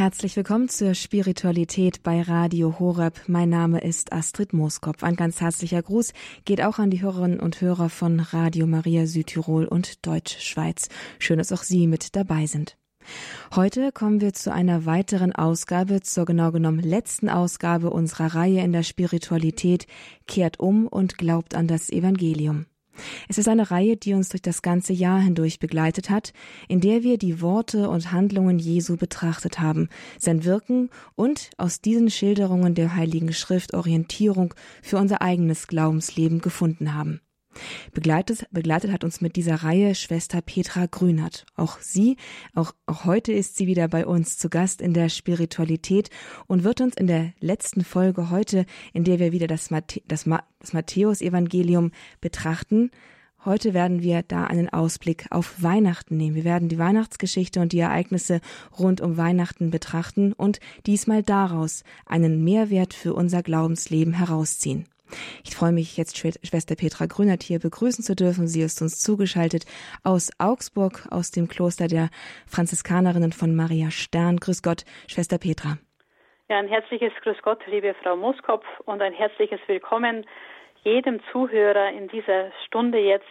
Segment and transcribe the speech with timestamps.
[0.00, 3.20] Herzlich willkommen zur Spiritualität bei Radio Horeb.
[3.26, 5.02] Mein Name ist Astrid Mooskopf.
[5.02, 6.14] Ein ganz herzlicher Gruß
[6.46, 10.88] geht auch an die Hörerinnen und Hörer von Radio Maria Südtirol und Deutschschweiz.
[11.18, 12.78] Schön, dass auch Sie mit dabei sind.
[13.54, 18.72] Heute kommen wir zu einer weiteren Ausgabe, zur genau genommen letzten Ausgabe unserer Reihe in
[18.72, 19.86] der Spiritualität
[20.26, 22.64] Kehrt um und glaubt an das Evangelium.
[23.28, 26.32] Es ist eine Reihe, die uns durch das ganze Jahr hindurch begleitet hat,
[26.68, 29.88] in der wir die Worte und Handlungen Jesu betrachtet haben,
[30.18, 36.94] sein Wirken und aus diesen Schilderungen der Heiligen Schrift Orientierung für unser eigenes Glaubensleben gefunden
[36.94, 37.20] haben.
[37.92, 41.46] Begleitet, begleitet hat uns mit dieser Reihe Schwester Petra Grünert.
[41.56, 42.16] Auch sie,
[42.54, 46.10] auch, auch heute ist sie wieder bei uns zu Gast in der Spiritualität
[46.46, 50.26] und wird uns in der letzten Folge heute, in der wir wieder das, Matth das,
[50.26, 52.90] Ma das Matthäus-Evangelium betrachten,
[53.42, 56.36] Heute werden wir da einen Ausblick auf Weihnachten nehmen.
[56.36, 58.42] Wir werden die Weihnachtsgeschichte und die Ereignisse
[58.78, 64.84] rund um Weihnachten betrachten und diesmal daraus einen Mehrwert für unser Glaubensleben herausziehen.
[65.44, 68.46] Ich freue mich jetzt Schwester Petra Grünert hier begrüßen zu dürfen.
[68.46, 69.64] Sie ist uns zugeschaltet
[70.04, 72.10] aus Augsburg, aus dem Kloster der
[72.46, 74.38] Franziskanerinnen von Maria Stern.
[74.38, 75.78] Grüß Gott, Schwester Petra.
[76.48, 80.26] Ja, ein herzliches Grüß Gott, liebe Frau Moskopf, und ein herzliches Willkommen
[80.82, 83.24] jedem Zuhörer in dieser Stunde jetzt,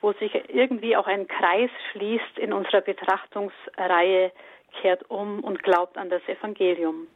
[0.00, 4.32] wo sich irgendwie auch ein Kreis schließt in unserer Betrachtungsreihe,
[4.80, 7.06] kehrt um und glaubt an das Evangelium.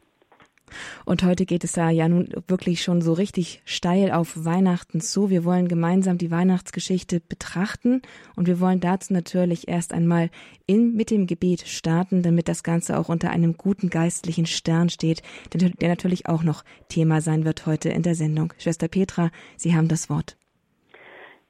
[1.09, 5.31] Und heute geht es da ja nun wirklich schon so richtig steil auf Weihnachten zu.
[5.31, 8.03] Wir wollen gemeinsam die Weihnachtsgeschichte betrachten
[8.35, 10.29] und wir wollen dazu natürlich erst einmal
[10.67, 15.23] in, mit dem Gebet starten, damit das Ganze auch unter einem guten geistlichen Stern steht,
[15.51, 18.53] der, der natürlich auch noch Thema sein wird heute in der Sendung.
[18.59, 20.37] Schwester Petra, Sie haben das Wort.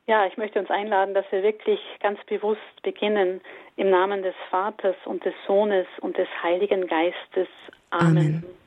[0.08, 3.42] Ja, ich möchte uns einladen, dass wir wirklich ganz bewusst beginnen
[3.76, 7.50] im Namen des Vaters und des Sohnes und des Heiligen Geistes.
[7.90, 8.18] Amen.
[8.18, 8.59] Amen.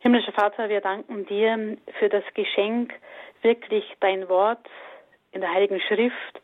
[0.00, 2.92] Himmlischer Vater, wir danken dir für das Geschenk,
[3.40, 4.64] wirklich dein Wort
[5.32, 6.40] in der Heiligen Schrift,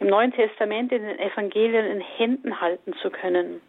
[0.00, 3.62] im Neuen Testament, in den Evangelien in Händen halten zu können.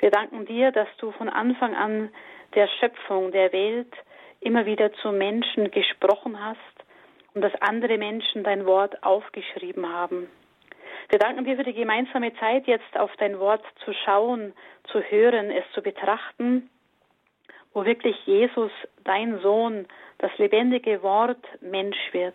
[0.00, 2.10] Wir danken dir, dass du von Anfang an
[2.54, 3.92] der Schöpfung der Welt
[4.40, 6.58] immer wieder zu Menschen gesprochen hast
[7.32, 10.28] und dass andere Menschen dein Wort aufgeschrieben haben.
[11.08, 14.52] Wir danken dir für die gemeinsame Zeit, jetzt auf dein Wort zu schauen,
[14.92, 16.68] zu hören, es zu betrachten
[17.74, 18.70] wo wirklich Jesus,
[19.02, 19.86] dein Sohn,
[20.18, 22.34] das lebendige Wort Mensch wird.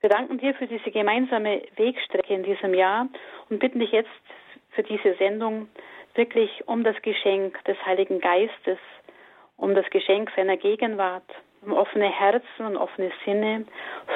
[0.00, 3.08] Wir danken dir für diese gemeinsame Wegstrecke in diesem Jahr
[3.48, 4.10] und bitten dich jetzt
[4.70, 5.68] für diese Sendung
[6.14, 8.78] wirklich um das Geschenk des Heiligen Geistes,
[9.56, 11.28] um das Geschenk seiner Gegenwart,
[11.62, 13.64] um offene Herzen und offene Sinne,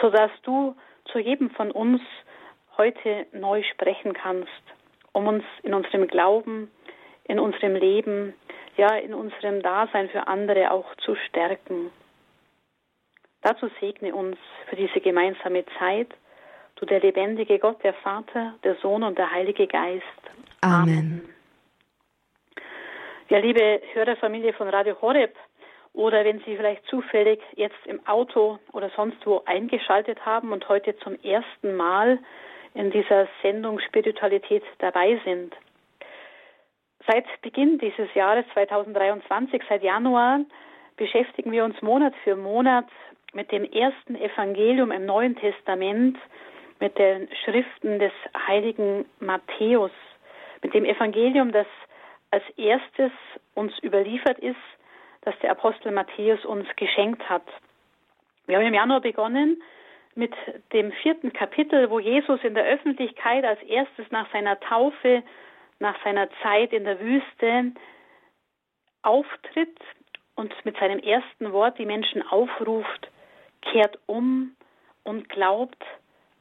[0.02, 0.74] so dass du
[1.06, 2.02] zu jedem von uns
[2.76, 4.50] heute neu sprechen kannst,
[5.12, 6.70] um uns in unserem Glauben,
[7.24, 8.34] in unserem Leben,
[8.76, 11.90] ja in unserem Dasein für andere auch zu stärken.
[13.42, 14.36] Dazu segne uns
[14.68, 16.08] für diese gemeinsame Zeit,
[16.76, 20.04] du der lebendige Gott, der Vater, der Sohn und der Heilige Geist.
[20.60, 20.98] Amen.
[20.98, 21.28] Amen.
[23.28, 25.34] Ja, liebe Hörerfamilie von Radio Horeb,
[25.96, 30.96] oder wenn Sie vielleicht zufällig jetzt im Auto oder sonst wo eingeschaltet haben und heute
[30.98, 32.18] zum ersten Mal
[32.74, 35.56] in dieser Sendung Spiritualität dabei sind,
[37.06, 40.40] Seit Beginn dieses Jahres 2023, seit Januar,
[40.96, 42.86] beschäftigen wir uns Monat für Monat
[43.32, 46.18] mit dem ersten Evangelium im Neuen Testament,
[46.80, 48.12] mit den Schriften des
[48.46, 49.92] heiligen Matthäus,
[50.62, 51.66] mit dem Evangelium, das
[52.32, 53.12] als erstes
[53.54, 54.56] uns überliefert ist,
[55.22, 57.44] das der Apostel Matthäus uns geschenkt hat.
[58.46, 59.62] Wir haben im Januar begonnen
[60.16, 60.32] mit
[60.72, 65.22] dem vierten Kapitel, wo Jesus in der Öffentlichkeit als erstes nach seiner Taufe
[65.78, 67.72] nach seiner Zeit in der Wüste
[69.02, 69.78] auftritt
[70.34, 73.10] und mit seinem ersten Wort die Menschen aufruft,
[73.62, 74.54] kehrt um
[75.04, 75.82] und glaubt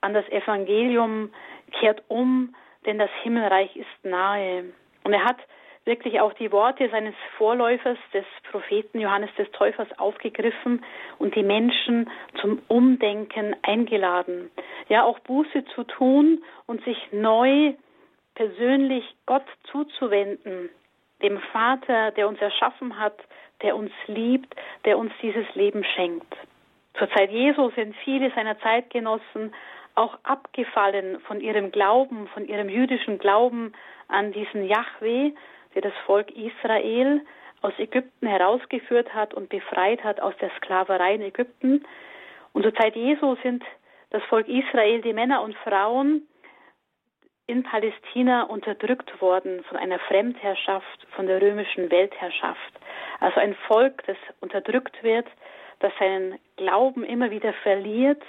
[0.02, 1.32] an das Evangelium,
[1.80, 4.66] kehrt um, denn das Himmelreich ist nahe.
[5.04, 5.38] Und er hat
[5.86, 10.84] wirklich auch die Worte seines Vorläufers, des Propheten Johannes des Täufers, aufgegriffen
[11.20, 12.10] und die Menschen
[12.42, 14.50] zum Umdenken eingeladen.
[14.90, 17.74] Ja, auch Buße zu tun und sich neu
[18.36, 20.70] persönlich Gott zuzuwenden,
[21.22, 23.18] dem Vater, der uns erschaffen hat,
[23.62, 24.54] der uns liebt,
[24.84, 26.36] der uns dieses Leben schenkt.
[26.98, 29.54] Zur Zeit Jesu sind viele seiner Zeitgenossen
[29.96, 33.74] auch abgefallen von ihrem Glauben, von ihrem jüdischen Glauben
[34.08, 35.32] an diesen Yahweh,
[35.74, 37.22] der das Volk Israel
[37.62, 41.86] aus Ägypten herausgeführt hat und befreit hat aus der Sklaverei in Ägypten.
[42.54, 43.64] Und zur Zeit Jesu sind
[44.12, 46.28] das Volk Israel, die Männer und Frauen,
[47.48, 52.74] in Palästina unterdrückt worden von einer Fremdherrschaft, von der römischen Weltherrschaft.
[53.20, 55.28] Also ein Volk, das unterdrückt wird,
[55.80, 58.22] das seinen Glauben immer wieder verliert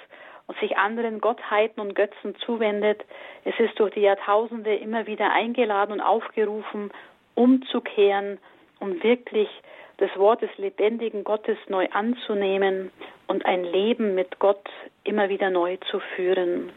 [0.45, 3.03] und sich anderen Gottheiten und Götzen zuwendet.
[3.43, 6.91] Es ist durch die Jahrtausende immer wieder eingeladen und aufgerufen,
[7.35, 8.37] umzukehren,
[8.79, 9.49] um wirklich
[9.97, 12.91] das Wort des lebendigen Gottes neu anzunehmen
[13.27, 14.69] und ein Leben mit Gott
[15.03, 16.71] immer wieder neu zu führen.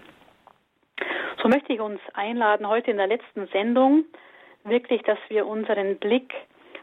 [1.42, 4.04] So möchte ich uns einladen, heute in der letzten Sendung
[4.64, 6.34] wirklich, dass wir unseren Blick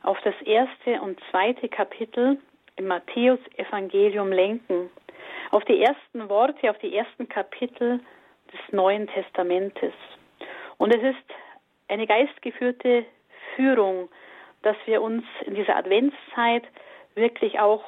[0.01, 2.39] auf das erste und zweite Kapitel
[2.75, 4.89] im Matthäus-Evangelium lenken,
[5.51, 7.99] auf die ersten Worte, auf die ersten Kapitel
[8.51, 9.93] des Neuen Testamentes.
[10.77, 11.25] Und es ist
[11.87, 13.05] eine geistgeführte
[13.55, 14.09] Führung,
[14.63, 16.63] dass wir uns in dieser Adventszeit
[17.13, 17.83] wirklich auch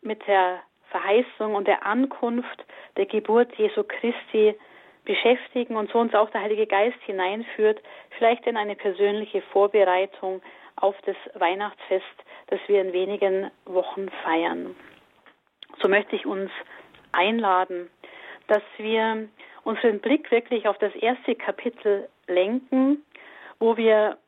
[0.00, 2.64] mit der Verheißung und der Ankunft
[2.96, 4.54] der Geburt Jesu Christi
[5.06, 7.80] beschäftigen und so uns auch der Heilige Geist hineinführt,
[8.18, 10.42] vielleicht in eine persönliche Vorbereitung
[10.76, 12.04] auf das Weihnachtsfest,
[12.48, 14.76] das wir in wenigen Wochen feiern.
[15.80, 16.50] So möchte ich uns
[17.12, 17.88] einladen,
[18.48, 19.28] dass wir
[19.64, 23.02] unseren Blick wirklich auf das erste Kapitel lenken,
[23.58, 24.18] wo wir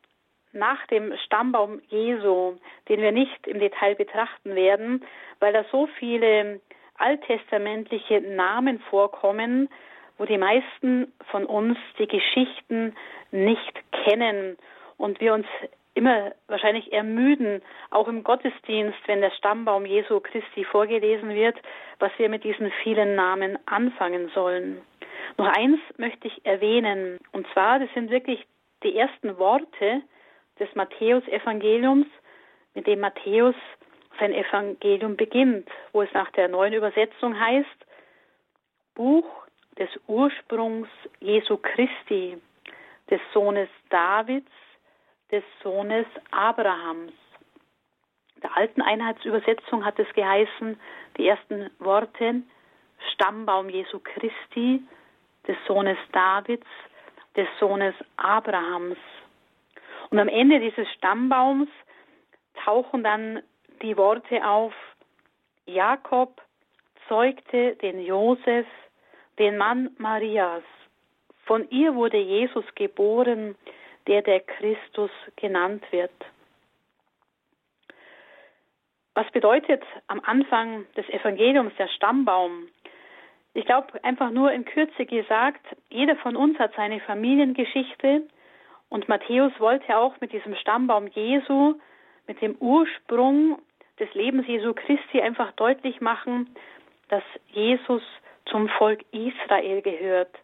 [0.51, 2.55] nach dem Stammbaum Jesu,
[2.87, 5.05] den wir nicht im Detail betrachten werden,
[5.39, 6.59] weil da so viele
[6.97, 9.69] alttestamentliche Namen vorkommen,
[10.19, 12.95] wo die meisten von uns die Geschichten
[13.31, 13.73] nicht
[14.03, 14.57] kennen
[14.97, 15.47] und wir uns
[15.95, 21.57] immer wahrscheinlich ermüden, auch im Gottesdienst, wenn der Stammbaum Jesu Christi vorgelesen wird,
[21.99, 24.81] was wir mit diesen vielen Namen anfangen sollen.
[25.37, 28.45] Noch eins möchte ich erwähnen, und zwar, das sind wirklich
[28.83, 30.01] die ersten Worte
[30.59, 32.07] des Matthäus-Evangeliums,
[32.75, 33.55] mit dem Matthäus
[34.19, 37.67] sein Evangelium beginnt, wo es nach der neuen Übersetzung heißt,
[38.95, 39.25] Buch
[39.79, 40.89] des Ursprungs
[41.21, 42.37] Jesu Christi,
[43.09, 44.51] des Sohnes Davids,
[45.31, 47.13] des Sohnes Abrahams.
[48.35, 50.79] In der alten Einheitsübersetzung hat es geheißen,
[51.17, 52.41] die ersten Worte,
[53.13, 54.83] Stammbaum Jesu Christi,
[55.47, 56.67] des Sohnes Davids,
[57.35, 58.97] des Sohnes Abrahams.
[60.09, 61.69] Und am Ende dieses Stammbaums
[62.65, 63.41] tauchen dann
[63.81, 64.73] die Worte auf,
[65.65, 66.41] Jakob
[67.07, 68.65] zeugte den Josef,
[69.39, 70.63] den Mann Marias.
[71.45, 73.55] Von ihr wurde Jesus geboren,
[74.07, 76.11] der der Christus genannt wird.
[79.15, 82.67] Was bedeutet am Anfang des Evangeliums der Stammbaum?
[83.53, 88.23] Ich glaube, einfach nur in Kürze gesagt, jeder von uns hat seine Familiengeschichte
[88.89, 91.75] und Matthäus wollte auch mit diesem Stammbaum Jesu,
[92.27, 93.59] mit dem Ursprung
[93.99, 96.55] des Lebens Jesu Christi einfach deutlich machen,
[97.09, 98.03] dass Jesus
[98.45, 100.35] zum Volk Israel gehört,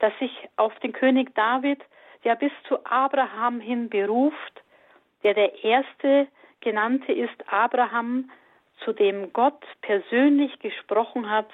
[0.00, 1.80] dass sich auf den König David
[2.22, 4.62] ja bis zu Abraham hin beruft,
[5.22, 6.26] der der erste
[6.60, 8.30] genannte ist Abraham,
[8.84, 11.48] zu dem Gott persönlich gesprochen hat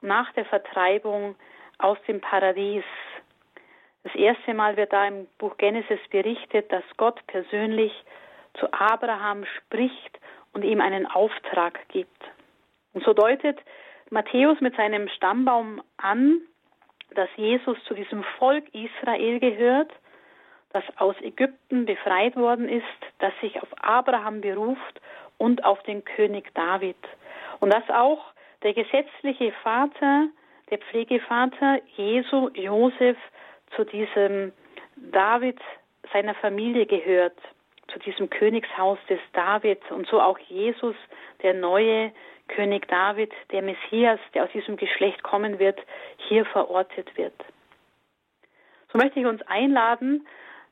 [0.00, 1.34] nach der Vertreibung
[1.78, 2.84] aus dem Paradies.
[4.04, 7.92] Das erste Mal wird da im Buch Genesis berichtet, dass Gott persönlich
[8.54, 10.18] zu Abraham spricht
[10.52, 12.22] und ihm einen Auftrag gibt.
[12.92, 13.58] Und so deutet
[14.12, 16.42] Matthäus mit seinem Stammbaum an,
[17.14, 19.90] dass Jesus zu diesem Volk Israel gehört,
[20.74, 22.84] das aus Ägypten befreit worden ist,
[23.20, 25.00] das sich auf Abraham beruft
[25.38, 26.96] und auf den König David.
[27.60, 28.22] Und dass auch
[28.62, 30.28] der gesetzliche Vater,
[30.70, 33.16] der Pflegevater Jesu, Josef,
[33.74, 34.52] zu diesem
[34.96, 35.58] David
[36.12, 37.38] seiner Familie gehört,
[37.92, 40.96] zu diesem Königshaus des David und so auch Jesus,
[41.42, 42.12] der neue
[42.48, 45.80] König David, der Messias, der aus diesem Geschlecht kommen wird,
[46.28, 47.34] hier verortet wird.
[48.92, 50.26] So möchte ich uns einladen,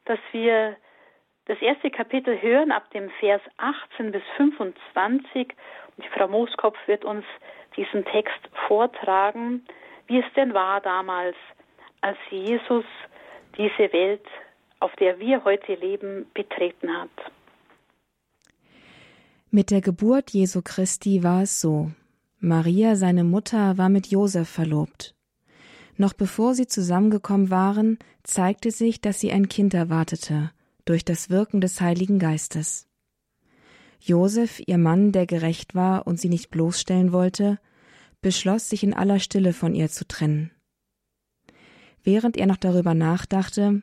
[0.05, 0.77] dass wir
[1.47, 5.49] das erste Kapitel hören ab dem Vers 18 bis 25
[5.97, 7.25] und Frau Mooskopf wird uns
[7.77, 9.65] diesen Text vortragen,
[10.07, 11.37] wie es denn war damals,
[12.03, 12.85] als Jesus
[13.57, 14.27] diese Welt,
[14.81, 17.11] auf der wir heute leben, betreten hat.
[19.51, 21.91] Mit der Geburt Jesu Christi war es so.
[22.39, 25.15] Maria, seine Mutter, war mit Josef verlobt.
[25.97, 30.51] Noch bevor sie zusammengekommen waren, zeigte sich, dass sie ein Kind erwartete,
[30.87, 32.89] durch das Wirken des Heiligen Geistes.
[34.01, 37.59] Josef, ihr Mann, der gerecht war und sie nicht bloßstellen wollte,
[38.23, 40.53] beschloss, sich in aller Stille von ihr zu trennen.
[42.03, 43.83] Während er noch darüber nachdachte,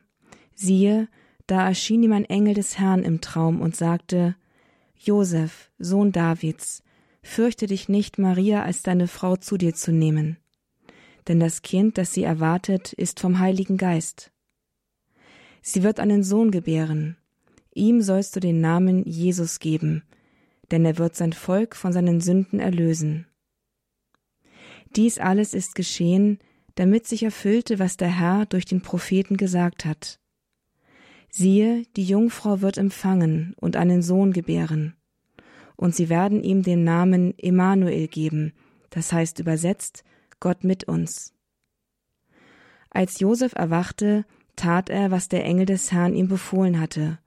[0.57, 1.07] siehe,
[1.45, 4.35] da erschien ihm ein Engel des Herrn im Traum und sagte,
[4.97, 6.83] Josef, Sohn Davids,
[7.21, 10.37] fürchte dich nicht, Maria als deine Frau zu dir zu nehmen,
[11.27, 14.31] denn das Kind, das sie erwartet, ist vom Heiligen Geist.
[15.61, 17.17] Sie wird einen Sohn gebären,
[17.73, 20.03] ihm sollst du den Namen Jesus geben,
[20.71, 23.27] denn er wird sein Volk von seinen Sünden erlösen.
[24.95, 26.39] Dies alles ist geschehen,
[26.75, 30.19] damit sich erfüllte, was der Herr durch den Propheten gesagt hat.
[31.29, 34.95] Siehe, die Jungfrau wird empfangen und einen Sohn gebären,
[35.75, 38.53] und sie werden ihm den Namen Emmanuel geben,
[38.89, 40.03] das heißt übersetzt
[40.39, 41.33] Gott mit uns.
[42.89, 47.19] Als Josef erwachte, tat er, was der Engel des Herrn ihm befohlen hatte,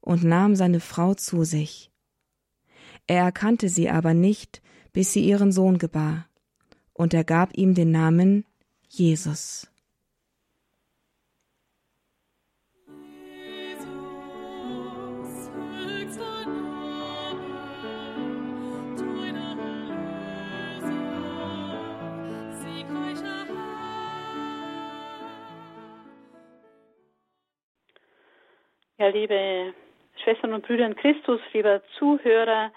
[0.00, 1.90] und nahm seine Frau zu sich.
[3.06, 4.62] Er erkannte sie aber nicht,
[4.92, 6.26] bis sie ihren Sohn gebar,
[6.94, 8.44] und er gab ihm den Namen
[8.88, 9.68] Jesus.
[29.00, 29.74] Ja, liebe
[30.24, 32.72] Schwestern und Brüder in Christus, lieber Zuhörer,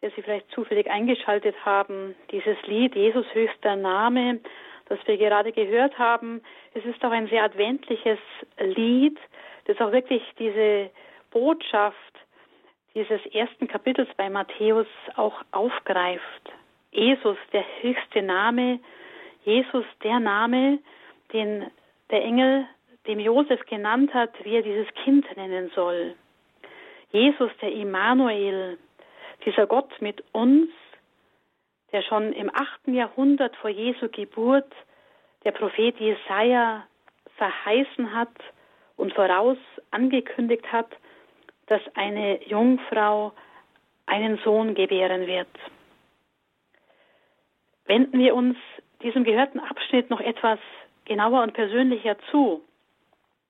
[0.00, 4.40] der Sie vielleicht zufällig eingeschaltet haben, dieses Lied Jesus höchster Name,
[4.86, 6.40] das wir gerade gehört haben,
[6.72, 8.18] es ist auch ein sehr adventliches
[8.58, 9.18] Lied,
[9.66, 10.88] das auch wirklich diese
[11.30, 12.14] Botschaft
[12.94, 14.86] dieses ersten Kapitels bei Matthäus
[15.16, 16.52] auch aufgreift.
[16.90, 18.80] Jesus, der höchste Name,
[19.44, 20.78] Jesus, der Name,
[21.34, 21.70] den
[22.10, 22.66] der Engel
[23.06, 26.14] dem Josef genannt hat, wie er dieses Kind nennen soll.
[27.10, 28.78] Jesus, der Immanuel,
[29.44, 30.68] dieser Gott mit uns,
[31.92, 34.72] der schon im achten Jahrhundert vor Jesu Geburt
[35.44, 36.86] der Prophet Jesaja
[37.36, 38.34] verheißen hat
[38.96, 39.58] und voraus
[39.90, 40.88] angekündigt hat,
[41.66, 43.32] dass eine Jungfrau
[44.06, 45.48] einen Sohn gebären wird.
[47.86, 48.56] Wenden wir uns
[49.02, 50.58] diesem gehörten Abschnitt noch etwas
[51.04, 52.62] genauer und persönlicher zu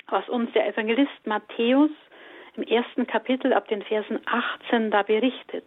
[0.08, 1.90] was uns der Evangelist Matthäus
[2.56, 5.66] im ersten Kapitel ab den Versen 18 da berichtet.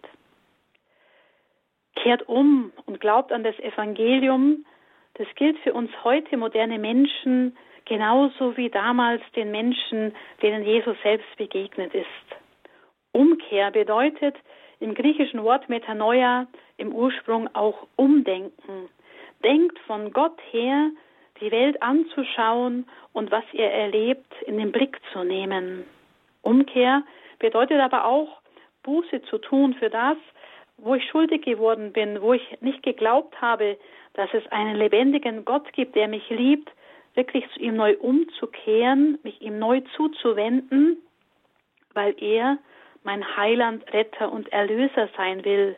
[1.95, 4.65] Kehrt um und glaubt an das Evangelium.
[5.15, 11.35] Das gilt für uns heute moderne Menschen genauso wie damals den Menschen, denen Jesus selbst
[11.37, 12.05] begegnet ist.
[13.13, 14.35] Umkehr bedeutet
[14.79, 18.89] im griechischen Wort Metanoia im Ursprung auch umdenken.
[19.43, 20.91] Denkt von Gott her
[21.39, 25.85] die Welt anzuschauen und was ihr erlebt in den Blick zu nehmen.
[26.41, 27.03] Umkehr
[27.39, 28.41] bedeutet aber auch,
[28.83, 30.17] Buße zu tun für das,
[30.77, 33.77] wo ich schuldig geworden bin, wo ich nicht geglaubt habe,
[34.13, 36.71] dass es einen lebendigen Gott gibt, der mich liebt,
[37.15, 40.97] wirklich zu ihm neu umzukehren, mich ihm neu zuzuwenden,
[41.93, 42.57] weil er
[43.03, 45.75] mein Heiland, Retter und Erlöser sein will,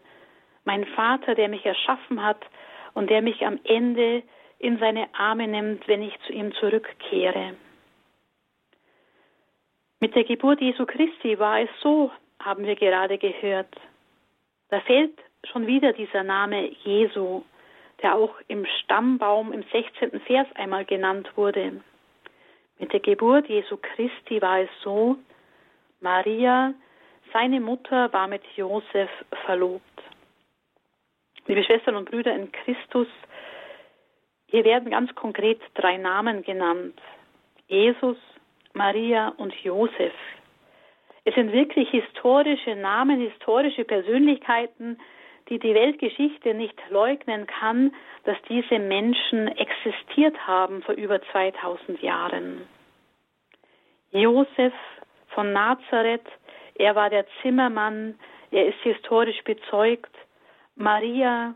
[0.66, 2.46] mein Vater, der mich erschaffen hat
[2.94, 4.24] und der mich am Ende
[4.60, 7.56] in seine Arme nimmt, wenn ich zu ihm zurückkehre.
[10.02, 13.76] Mit der Geburt Jesu Christi war es so, haben wir gerade gehört.
[14.70, 15.18] Da fehlt
[15.52, 17.44] schon wieder dieser Name Jesu,
[18.02, 20.20] der auch im Stammbaum im 16.
[20.22, 21.82] Vers einmal genannt wurde.
[22.78, 25.18] Mit der Geburt Jesu Christi war es so,
[26.00, 26.74] Maria,
[27.34, 29.10] seine Mutter, war mit Josef
[29.46, 29.84] verlobt.
[31.46, 33.08] Liebe Schwestern und Brüder in Christus,
[34.52, 37.00] hier werden ganz konkret drei Namen genannt.
[37.68, 38.18] Jesus,
[38.74, 40.14] Maria und Josef.
[41.26, 44.98] Es sind wirklich historische Namen, historische Persönlichkeiten,
[45.50, 52.62] die die Weltgeschichte nicht leugnen kann, dass diese Menschen existiert haben vor über 2000 Jahren.
[54.12, 54.74] Josef
[55.30, 56.26] von Nazareth,
[56.76, 58.18] er war der Zimmermann,
[58.52, 60.16] er ist historisch bezeugt.
[60.76, 61.54] Maria,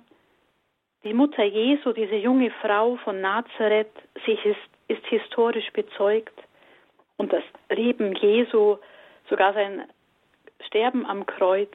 [1.04, 3.92] die Mutter Jesu, diese junge Frau von Nazareth,
[4.26, 4.58] sie ist,
[4.88, 6.34] ist historisch bezeugt
[7.18, 8.78] und das Leben Jesu,
[9.30, 9.84] sogar sein
[10.66, 11.74] Sterben am Kreuz,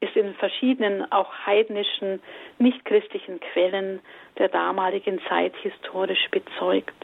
[0.00, 2.22] ist in verschiedenen, auch heidnischen,
[2.58, 4.00] nichtchristlichen Quellen
[4.38, 6.94] der damaligen Zeit historisch bezeugt.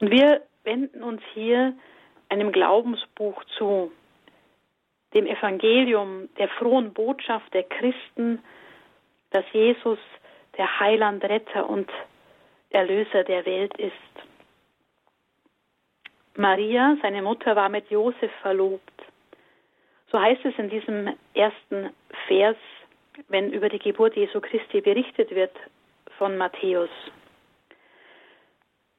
[0.00, 1.72] Und wir wenden uns hier
[2.28, 3.92] einem Glaubensbuch zu,
[5.14, 8.42] dem Evangelium der frohen Botschaft der Christen,
[9.30, 9.98] dass Jesus
[10.56, 11.90] der Heiland, Retter und
[12.70, 13.92] Erlöser der Welt ist.
[16.36, 18.82] Maria, seine Mutter, war mit Josef verlobt.
[20.10, 21.90] So heißt es in diesem ersten
[22.26, 22.56] Vers,
[23.28, 25.54] wenn über die Geburt Jesu Christi berichtet wird
[26.18, 26.90] von Matthäus.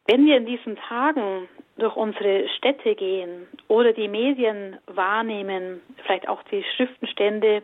[0.08, 6.44] Wenn wir in diesen Tagen durch unsere Städte gehen oder die Medien wahrnehmen, vielleicht auch
[6.44, 7.64] die Schriftenstände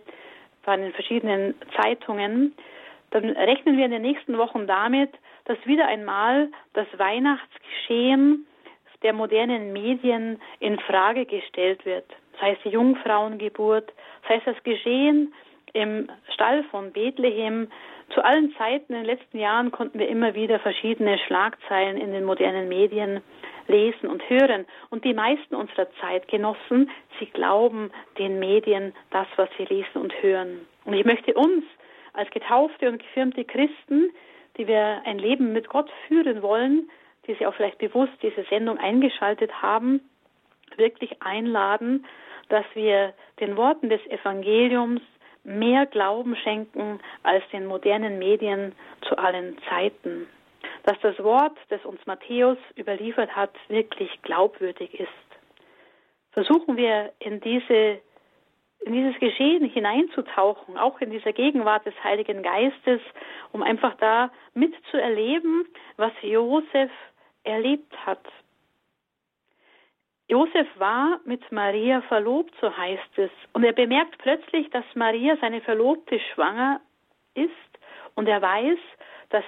[0.64, 2.56] von den verschiedenen Zeitungen,
[3.12, 5.12] dann rechnen wir in den nächsten Wochen damit,
[5.46, 8.48] dass wieder einmal das Weihnachtsgeschehen
[9.04, 12.06] der modernen Medien in Frage gestellt wird.
[12.34, 13.92] Das heißt die Jungfrauengeburt,
[14.22, 15.34] das heißt das Geschehen
[15.74, 17.70] im Stall von Bethlehem.
[18.14, 22.26] Zu allen Zeiten in den letzten Jahren konnten wir immer wieder verschiedene Schlagzeilen in den
[22.26, 23.22] modernen Medien
[23.68, 24.66] lesen und hören.
[24.90, 26.90] Und die meisten unserer Zeitgenossen,
[27.20, 30.66] sie glauben den Medien das, was sie lesen und hören.
[30.84, 31.64] Und ich möchte uns
[32.14, 34.12] als getaufte und gefirmte Christen,
[34.58, 36.90] die wir ein Leben mit Gott führen wollen,
[37.26, 40.02] die sich auch vielleicht bewusst diese Sendung eingeschaltet haben,
[40.78, 42.06] wirklich einladen,
[42.50, 45.02] dass wir den Worten des Evangeliums
[45.44, 48.74] mehr Glauben schenken als den modernen Medien
[49.08, 50.28] zu allen Zeiten.
[50.84, 55.10] Dass das Wort, das uns Matthäus überliefert hat, wirklich glaubwürdig ist.
[56.32, 58.00] Versuchen wir in diese
[58.82, 63.02] in dieses Geschehen hineinzutauchen, auch in dieser Gegenwart des Heiligen Geistes,
[63.52, 65.66] um einfach da mitzuerleben,
[65.98, 66.92] was Josef
[67.44, 68.26] erlebt hat.
[70.28, 75.62] Josef war mit Maria verlobt, so heißt es, und er bemerkt plötzlich, dass Maria, seine
[75.62, 76.80] Verlobte, schwanger
[77.36, 77.52] ist,
[78.16, 78.80] und er weiß,
[79.30, 79.44] dass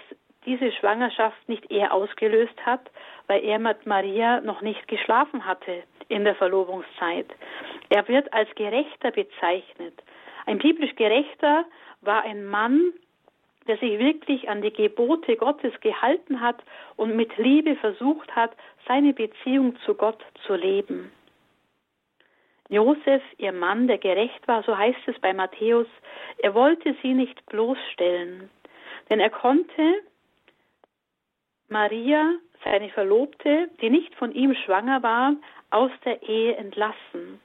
[0.45, 2.91] diese Schwangerschaft nicht er ausgelöst hat,
[3.27, 5.83] weil er mit Maria noch nicht geschlafen hatte
[6.13, 7.27] in der Verlobungszeit.
[7.89, 10.01] Er wird als Gerechter bezeichnet.
[10.45, 11.65] Ein biblisch Gerechter
[12.01, 12.93] war ein Mann,
[13.67, 16.63] der sich wirklich an die Gebote Gottes gehalten hat
[16.97, 18.51] und mit Liebe versucht hat,
[18.87, 21.11] seine Beziehung zu Gott zu leben.
[22.69, 25.87] Josef, ihr Mann, der gerecht war, so heißt es bei Matthäus,
[26.39, 28.49] er wollte sie nicht bloßstellen,
[29.09, 30.01] denn er konnte
[31.69, 35.35] Maria, seine Verlobte, die nicht von ihm schwanger war,
[35.69, 37.39] aus der Ehe entlassen.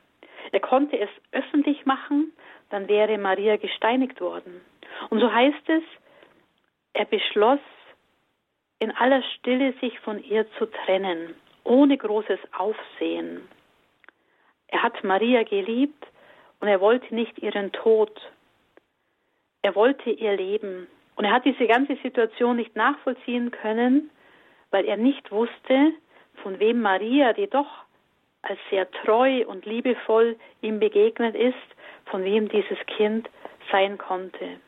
[0.52, 2.32] Er konnte es öffentlich machen,
[2.70, 4.60] dann wäre Maria gesteinigt worden.
[5.10, 5.82] Und so heißt es,
[6.92, 7.60] er beschloss,
[8.80, 11.34] in aller Stille sich von ihr zu trennen,
[11.64, 13.48] ohne großes Aufsehen.
[14.68, 16.06] Er hat Maria geliebt
[16.60, 18.12] und er wollte nicht ihren Tod.
[19.62, 20.86] Er wollte ihr Leben.
[21.16, 24.10] Und er hat diese ganze Situation nicht nachvollziehen können,
[24.70, 25.92] weil er nicht wusste,
[26.42, 27.84] von wem Maria, die doch
[28.42, 31.54] als sehr treu und liebevoll ihm begegnet ist,
[32.06, 33.28] von wem dieses Kind
[33.70, 34.60] sein konnte.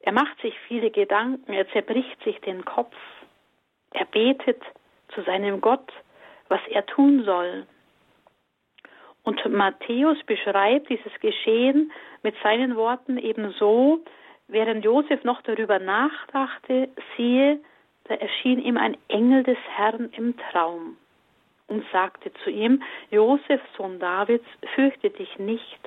[0.00, 2.94] Er macht sich viele Gedanken, er zerbricht sich den Kopf,
[3.92, 4.62] er betet
[5.08, 5.92] zu seinem Gott,
[6.48, 7.66] was er tun soll.
[9.24, 11.90] Und Matthäus beschreibt dieses Geschehen
[12.22, 14.04] mit seinen Worten ebenso,
[14.46, 17.58] während Josef noch darüber nachdachte, siehe,
[18.08, 20.96] da erschien ihm ein Engel des Herrn im Traum
[21.68, 25.78] und sagte zu ihm, Josef, Sohn Davids, fürchte dich nicht,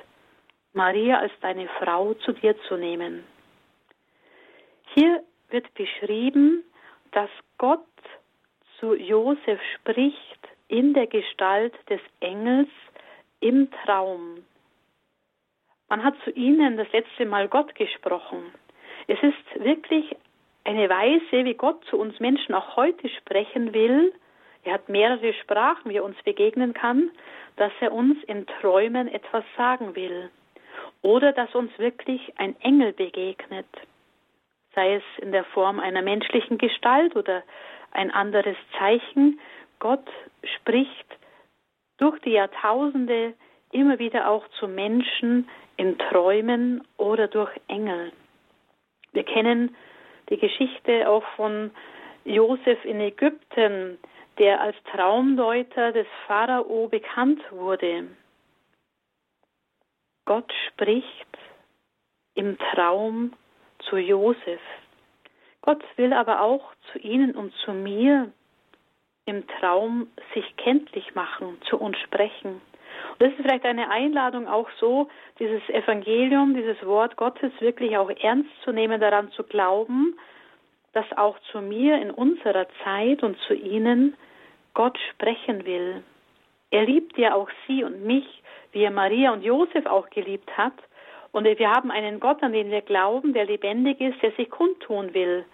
[0.72, 3.24] Maria als deine Frau zu dir zu nehmen.
[4.94, 6.64] Hier wird beschrieben,
[7.12, 7.80] dass Gott
[8.78, 12.68] zu Josef spricht in der Gestalt des Engels
[13.40, 14.44] im Traum.
[15.88, 18.54] Man hat zu ihnen das letzte Mal Gott gesprochen.
[19.08, 20.16] Es ist wirklich
[20.64, 24.12] eine Weise, wie Gott zu uns Menschen auch heute sprechen will,
[24.62, 27.10] er hat mehrere Sprachen, wie er uns begegnen kann,
[27.56, 30.30] dass er uns in Träumen etwas sagen will.
[31.02, 33.66] Oder dass uns wirklich ein Engel begegnet,
[34.74, 37.42] sei es in der Form einer menschlichen Gestalt oder
[37.90, 39.40] ein anderes Zeichen.
[39.78, 40.06] Gott
[40.56, 41.06] spricht
[41.96, 43.34] durch die Jahrtausende
[43.72, 48.12] immer wieder auch zu Menschen in Träumen oder durch Engel.
[49.12, 49.74] Wir kennen
[50.30, 51.70] die Geschichte auch von
[52.24, 53.98] Josef in Ägypten,
[54.38, 58.08] der als Traumdeuter des Pharao bekannt wurde.
[60.24, 61.38] Gott spricht
[62.34, 63.32] im Traum
[63.80, 64.60] zu Josef.
[65.62, 68.32] Gott will aber auch zu Ihnen und zu mir
[69.26, 72.60] im Traum sich kenntlich machen, zu uns sprechen.
[73.20, 78.48] Das ist vielleicht eine Einladung auch so, dieses Evangelium, dieses Wort Gottes wirklich auch ernst
[78.64, 80.18] zu nehmen, daran zu glauben,
[80.94, 84.16] dass auch zu mir in unserer Zeit und zu Ihnen
[84.72, 86.02] Gott sprechen will.
[86.70, 90.72] Er liebt ja auch sie und mich, wie er Maria und Josef auch geliebt hat.
[91.30, 95.12] Und wir haben einen Gott, an den wir glauben, der lebendig ist, der sich kundtun
[95.12, 95.44] will.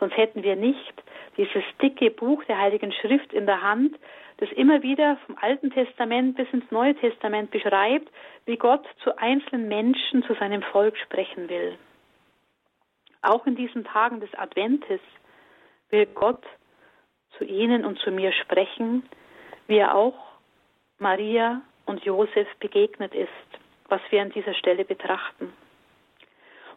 [0.00, 0.94] Sonst hätten wir nicht
[1.36, 3.96] dieses dicke Buch der Heiligen Schrift in der Hand,
[4.38, 8.10] das immer wieder vom Alten Testament bis ins Neue Testament beschreibt,
[8.46, 11.78] wie Gott zu einzelnen Menschen, zu seinem Volk sprechen will.
[13.22, 15.00] Auch in diesen Tagen des Adventes
[15.90, 16.42] will Gott
[17.38, 19.08] zu Ihnen und zu mir sprechen,
[19.68, 20.14] wie er auch
[20.98, 23.28] Maria und Josef begegnet ist,
[23.88, 25.52] was wir an dieser Stelle betrachten.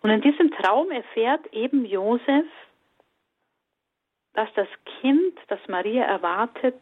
[0.02, 2.46] Und in diesem Traum erfährt eben Josef,
[4.34, 4.68] dass das
[5.02, 6.82] Kind, das Maria erwartet,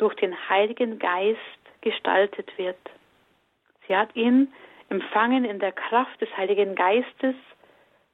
[0.00, 1.38] durch den Heiligen Geist
[1.82, 2.78] gestaltet wird.
[3.86, 4.52] Sie hat ihn
[4.88, 7.34] empfangen in der Kraft des Heiligen Geistes.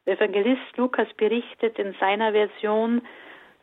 [0.04, 3.02] Der Evangelist Lukas berichtet in seiner Version,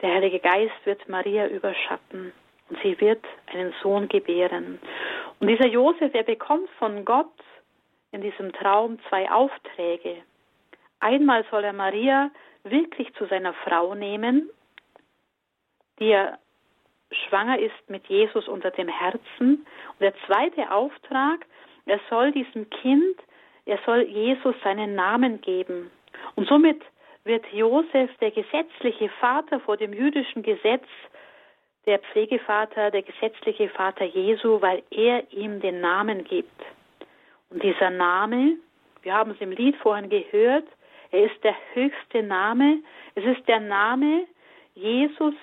[0.02, 2.34] der Heilige Geist wird Maria überschatten
[2.70, 4.80] und sie wird einen Sohn gebären.
[5.40, 7.32] Und dieser Josef, er bekommt von Gott
[8.12, 10.18] in diesem Traum zwei Aufträge.
[11.00, 12.32] Einmal soll er Maria
[12.64, 14.50] wirklich zu seiner Frau nehmen,
[16.00, 16.40] die er
[17.14, 19.66] schwanger ist mit Jesus unter dem Herzen.
[19.90, 21.46] Und der zweite Auftrag,
[21.86, 23.18] er soll diesem Kind,
[23.66, 25.92] er soll Jesus seinen Namen geben.
[26.36, 26.82] Und somit
[27.24, 30.86] wird Josef der gesetzliche Vater vor dem jüdischen Gesetz,
[31.86, 36.62] der Pflegevater, der gesetzliche Vater Jesu, weil er ihm den Namen gibt.
[37.50, 38.58] Und dieser Name,
[39.02, 40.66] wir haben es im Lied vorhin gehört,
[41.12, 42.80] er ist der höchste Name.
[43.16, 44.26] Es ist der Name
[44.74, 45.36] Jesus,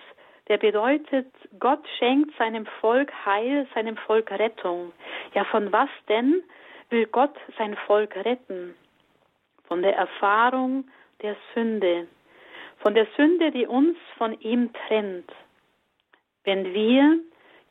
[0.51, 1.29] der bedeutet,
[1.61, 4.93] Gott schenkt seinem Volk Heil, seinem Volk Rettung.
[5.33, 6.43] Ja, von was denn
[6.91, 8.75] will Gott sein Volk retten?
[9.69, 10.91] Von der Erfahrung
[11.23, 12.09] der Sünde.
[12.79, 15.31] Von der Sünde, die uns von ihm trennt.
[16.43, 17.21] Wenn wir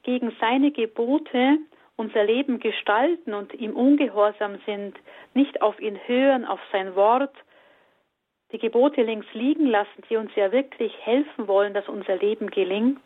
[0.04, 1.58] gegen seine Gebote
[1.98, 4.96] unser Leben gestalten und ihm ungehorsam sind,
[5.34, 7.36] nicht auf ihn hören, auf sein Wort,
[8.52, 13.06] die Gebote links liegen lassen, die uns ja wirklich helfen wollen, dass unser Leben gelingt,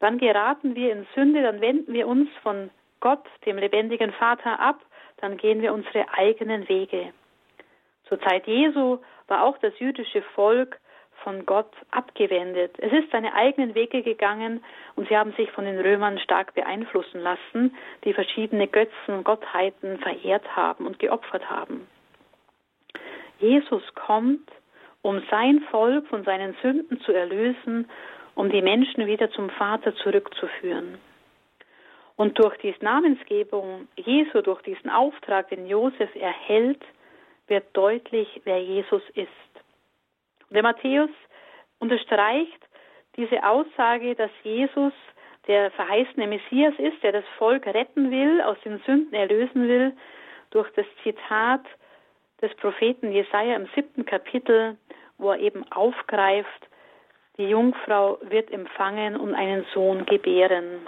[0.00, 4.80] dann geraten wir in Sünde, dann wenden wir uns von Gott, dem lebendigen Vater, ab,
[5.18, 7.12] dann gehen wir unsere eigenen Wege.
[8.08, 8.98] Zur Zeit Jesu
[9.28, 10.78] war auch das jüdische Volk
[11.22, 12.74] von Gott abgewendet.
[12.78, 14.62] Es ist seine eigenen Wege gegangen
[14.94, 17.74] und sie haben sich von den Römern stark beeinflussen lassen,
[18.04, 21.86] die verschiedene Götzen, Gottheiten verehrt haben und geopfert haben.
[23.44, 24.50] Jesus kommt,
[25.02, 27.90] um sein Volk von seinen Sünden zu erlösen,
[28.34, 30.98] um die Menschen wieder zum Vater zurückzuführen.
[32.16, 36.82] Und durch die Namensgebung Jesu, durch diesen Auftrag, den Josef erhält,
[37.46, 39.50] wird deutlich, wer Jesus ist.
[40.48, 41.10] Und der Matthäus
[41.80, 42.60] unterstreicht
[43.16, 44.94] diese Aussage, dass Jesus
[45.48, 49.92] der verheißene Messias ist, der das Volk retten will, aus den Sünden erlösen will,
[50.50, 51.66] durch das Zitat
[52.44, 54.76] des Propheten Jesaja im siebten Kapitel,
[55.16, 56.68] wo er eben aufgreift,
[57.38, 60.86] die Jungfrau wird empfangen und einen Sohn gebären.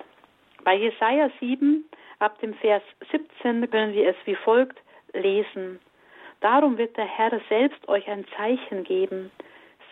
[0.64, 1.84] Bei Jesaja 7,
[2.18, 4.78] ab dem Vers 17, können wir es wie folgt
[5.14, 5.80] lesen.
[6.40, 9.30] Darum wird der Herr selbst euch ein Zeichen geben.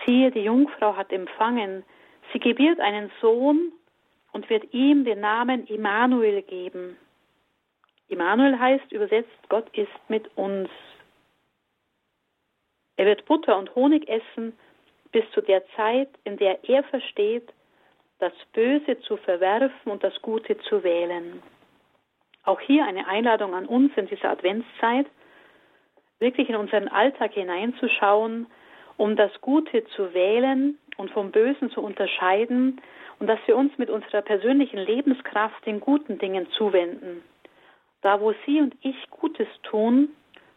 [0.05, 1.83] Siehe, die Jungfrau hat empfangen.
[2.33, 3.73] Sie gebiert einen Sohn
[4.33, 6.99] und wird ihm den Namen Immanuel geben.
[8.09, 10.69] Immanuel heißt übersetzt, Gott ist mit uns.
[12.97, 14.57] Er wird Butter und Honig essen
[15.13, 17.53] bis zu der Zeit, in der er versteht,
[18.19, 21.43] das Böse zu verwerfen und das Gute zu wählen.
[22.45, 25.07] Auch hier eine Einladung an uns in dieser Adventszeit,
[26.21, 28.47] wirklich in unseren Alltag hineinzuschauen,
[28.97, 32.81] um das Gute zu wählen und vom Bösen zu unterscheiden
[33.19, 37.23] und dass wir uns mit unserer persönlichen Lebenskraft den guten Dingen zuwenden.
[38.03, 40.11] Da, wo Sie und ich Gutes tun,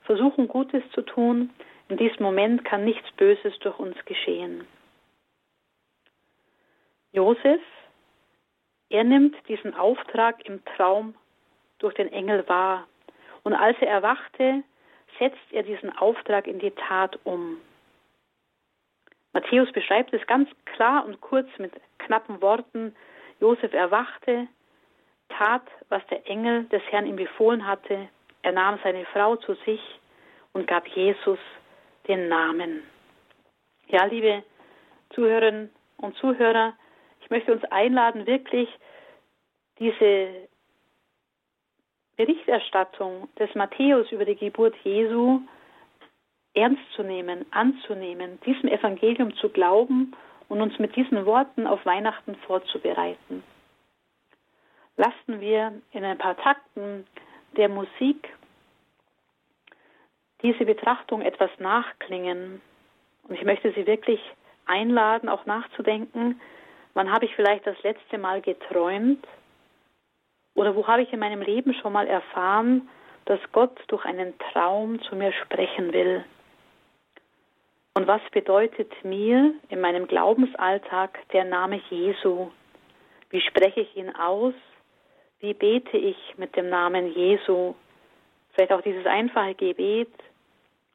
[0.04, 1.50] versuchen Gutes zu tun,
[1.90, 4.68] in diesem Moment kann nichts Böses durch uns geschehen.
[7.14, 7.62] Josef,
[8.90, 11.16] er nimmt diesen Auftrag im Traum
[11.80, 12.88] durch den Engel wahr.
[13.44, 14.64] Und als er erwachte,
[15.20, 17.58] setzt er diesen Auftrag in die Tat um.
[19.34, 22.96] Matthäus beschreibt es ganz klar und kurz mit knappen Worten.
[23.40, 24.48] Josef erwachte,
[25.30, 28.10] tat, was der Engel des Herrn ihm befohlen hatte.
[28.42, 29.82] Er nahm seine Frau zu sich
[30.54, 31.40] und gab Jesus
[32.08, 32.84] den Namen.
[33.88, 34.44] Ja, liebe
[35.14, 36.74] Zuhörerinnen und Zuhörer,
[37.22, 38.70] ich möchte uns einladen, wirklich
[39.80, 40.48] diese
[42.16, 45.42] Berichterstattung des Matthäus über die Geburt Jesu
[46.54, 50.16] ernst zu nehmen, anzunehmen, diesem Evangelium zu glauben
[50.50, 53.44] und uns mit diesen Worten auf Weihnachten vorzubereiten.
[54.96, 57.06] Lassen wir in ein paar Takten
[57.56, 58.34] der Musik
[60.42, 62.62] diese Betrachtung etwas nachklingen.
[63.28, 64.20] Und ich möchte Sie wirklich
[64.66, 66.40] einladen, auch nachzudenken,
[66.94, 69.26] wann habe ich vielleicht das letzte Mal geträumt
[70.56, 72.90] oder wo habe ich in meinem Leben schon mal erfahren,
[73.26, 76.24] dass Gott durch einen Traum zu mir sprechen will.
[77.94, 82.52] Und was bedeutet mir in meinem Glaubensalltag der Name Jesu?
[83.30, 84.54] Wie spreche ich ihn aus?
[85.40, 87.76] Wie bete ich mit dem Namen Jesu?
[88.58, 90.10] Vielleicht auch dieses einfache Gebet,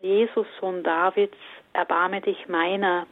[0.00, 1.36] Jesus, Sohn Davids,
[1.72, 3.06] erbarme dich meiner,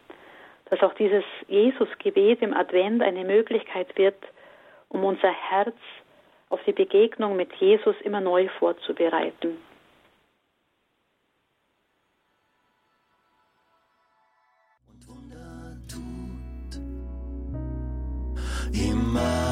[0.68, 4.16] dass auch dieses Jesus-Gebet im Advent eine Möglichkeit wird,
[4.88, 5.76] um unser Herz
[6.48, 9.56] auf die Begegnung mit Jesus immer neu vorzubereiten.
[14.88, 16.74] Und Wunder tut
[18.74, 19.49] immer.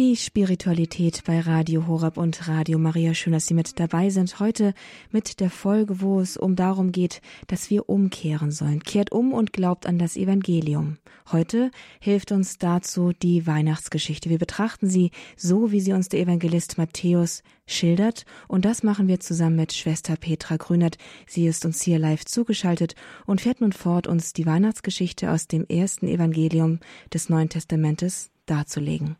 [0.00, 3.12] Die Spiritualität bei Radio Horab und Radio Maria.
[3.12, 4.40] Schön, dass Sie mit dabei sind.
[4.40, 4.72] Heute
[5.10, 8.82] mit der Folge, wo es um darum geht, dass wir umkehren sollen.
[8.82, 10.96] Kehrt um und glaubt an das Evangelium.
[11.30, 14.30] Heute hilft uns dazu die Weihnachtsgeschichte.
[14.30, 18.24] Wir betrachten sie so, wie sie uns der Evangelist Matthäus schildert.
[18.48, 20.96] Und das machen wir zusammen mit Schwester Petra Grünert.
[21.26, 22.94] Sie ist uns hier live zugeschaltet
[23.26, 26.80] und fährt nun fort, uns die Weihnachtsgeschichte aus dem ersten Evangelium
[27.12, 29.16] des Neuen Testamentes darzulegen.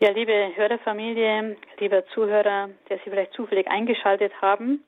[0.00, 4.84] Ja, liebe Hörerfamilie, lieber Zuhörer, der Sie vielleicht zufällig eingeschaltet haben.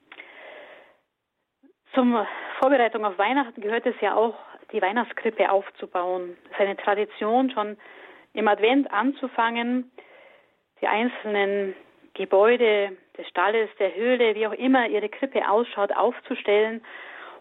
[1.94, 2.16] Zum
[2.60, 4.36] Vorbereitung auf Weihnachten gehört es ja auch,
[4.70, 6.36] die Weihnachtskrippe aufzubauen.
[6.44, 7.76] Es ist eine Tradition, schon
[8.34, 9.90] im Advent anzufangen,
[10.80, 11.74] die einzelnen
[12.14, 16.84] Gebäude des Stalles, der Höhle, wie auch immer ihre Krippe ausschaut, aufzustellen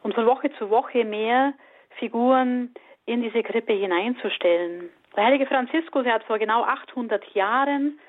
[0.01, 1.53] und von Woche zu Woche mehr
[1.99, 2.73] Figuren
[3.05, 4.89] in diese Krippe hineinzustellen.
[5.15, 7.99] Der heilige Franziskus hat vor genau 800 Jahren,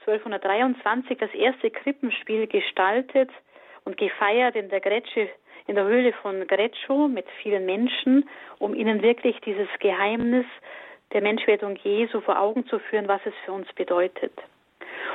[0.00, 3.30] 1223, das erste Krippenspiel gestaltet
[3.84, 5.28] und gefeiert in der Gretsche,
[5.66, 10.46] in der Höhle von Greccio mit vielen Menschen, um ihnen wirklich dieses Geheimnis
[11.12, 14.32] der Menschwerdung Jesu vor Augen zu führen, was es für uns bedeutet.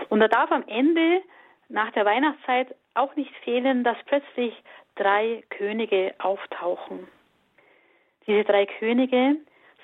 [0.09, 1.21] Und da darf am Ende,
[1.69, 4.53] nach der Weihnachtszeit, auch nicht fehlen, dass plötzlich
[4.95, 7.07] drei Könige auftauchen.
[8.27, 9.37] Diese drei Könige,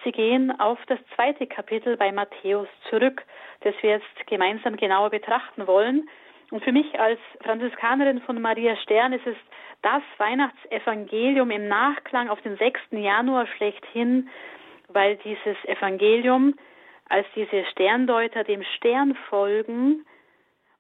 [0.04, 3.24] Sie gehen auf das zweite Kapitel bei Matthäus zurück,
[3.62, 6.10] das wir jetzt gemeinsam genauer betrachten wollen.
[6.50, 9.38] Und für mich als Franziskanerin von Maria Stern ist es
[9.82, 12.80] das Weihnachtsevangelium im Nachklang auf den 6.
[12.92, 14.30] Januar schlechthin,
[14.90, 16.56] weil dieses Evangelium
[17.08, 20.06] als diese Sterndeuter dem Stern folgen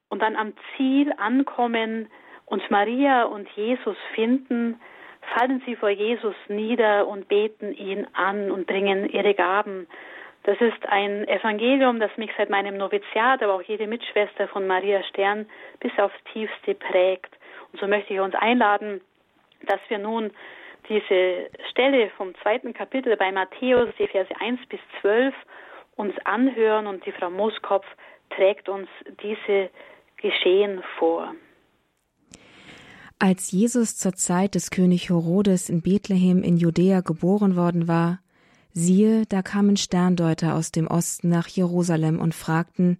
[0.09, 2.09] und dann am Ziel ankommen
[2.45, 4.79] und Maria und Jesus finden,
[5.21, 9.87] fallen sie vor Jesus nieder und beten ihn an und bringen ihre Gaben.
[10.43, 15.03] Das ist ein Evangelium, das mich seit meinem Noviziat, aber auch jede Mitschwester von Maria
[15.03, 15.47] Stern
[15.79, 17.31] bis aufs tiefste prägt.
[17.71, 19.01] Und so möchte ich uns einladen,
[19.67, 20.31] dass wir nun
[20.89, 25.33] diese Stelle vom zweiten Kapitel bei Matthäus, die Verse 1 bis 12,
[25.95, 27.85] uns anhören und die Frau Moskopf
[28.31, 28.89] trägt uns
[29.21, 29.69] diese
[30.17, 31.35] Geschehen vor.
[33.23, 38.19] Als Jesus zur Zeit des König Herodes in Bethlehem in Judäa geboren worden war,
[38.73, 42.97] siehe, da kamen Sterndeuter aus dem Osten nach Jerusalem und fragten,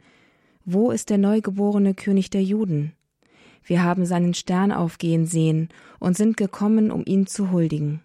[0.63, 2.93] Wo ist der neugeborene König der Juden?
[3.63, 8.01] Wir haben seinen Stern aufgehen sehen und sind gekommen, um ihn zu huldigen.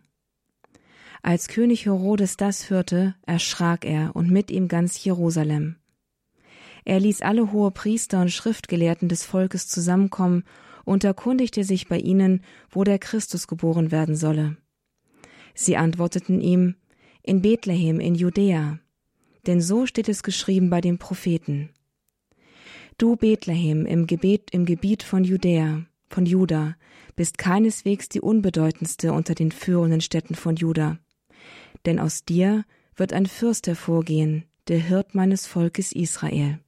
[1.21, 5.77] Als König Herodes das hörte, erschrak er und mit ihm ganz Jerusalem.
[6.87, 10.45] Er ließ alle hohe Priester und Schriftgelehrten des Volkes zusammenkommen
[10.87, 14.57] und erkundigte sich bei ihnen, wo der Christus geboren werden solle.
[15.55, 16.77] Sie antworteten ihm,
[17.23, 18.79] in Bethlehem in Judäa,
[19.47, 21.71] denn so steht es geschrieben bei den Propheten.
[22.99, 26.77] Du Bethlehem im Gebet im Gebiet von Judäa, von Juda,
[27.17, 30.99] bist keineswegs die unbedeutendste unter den führenden Städten von Juda.
[31.85, 36.61] Denn aus dir wird ein Fürst hervorgehen, der Hirt meines Volkes Israel.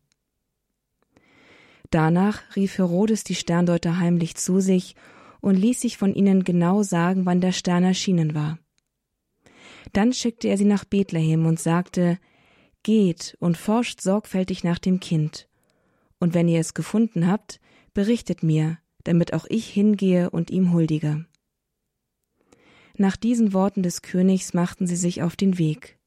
[1.90, 4.94] Danach rief Herodes die Sterndeuter heimlich zu sich
[5.40, 8.58] und ließ sich von ihnen genau sagen, wann der Stern erschienen war.
[9.92, 12.18] Dann schickte er sie nach Bethlehem und sagte,
[12.82, 15.48] Geht und forscht sorgfältig nach dem Kind,
[16.20, 17.60] und wenn ihr es gefunden habt,
[17.94, 21.26] berichtet mir, damit auch ich hingehe und ihm huldige.
[22.96, 25.98] Nach diesen Worten des Königs machten sie sich auf den Weg.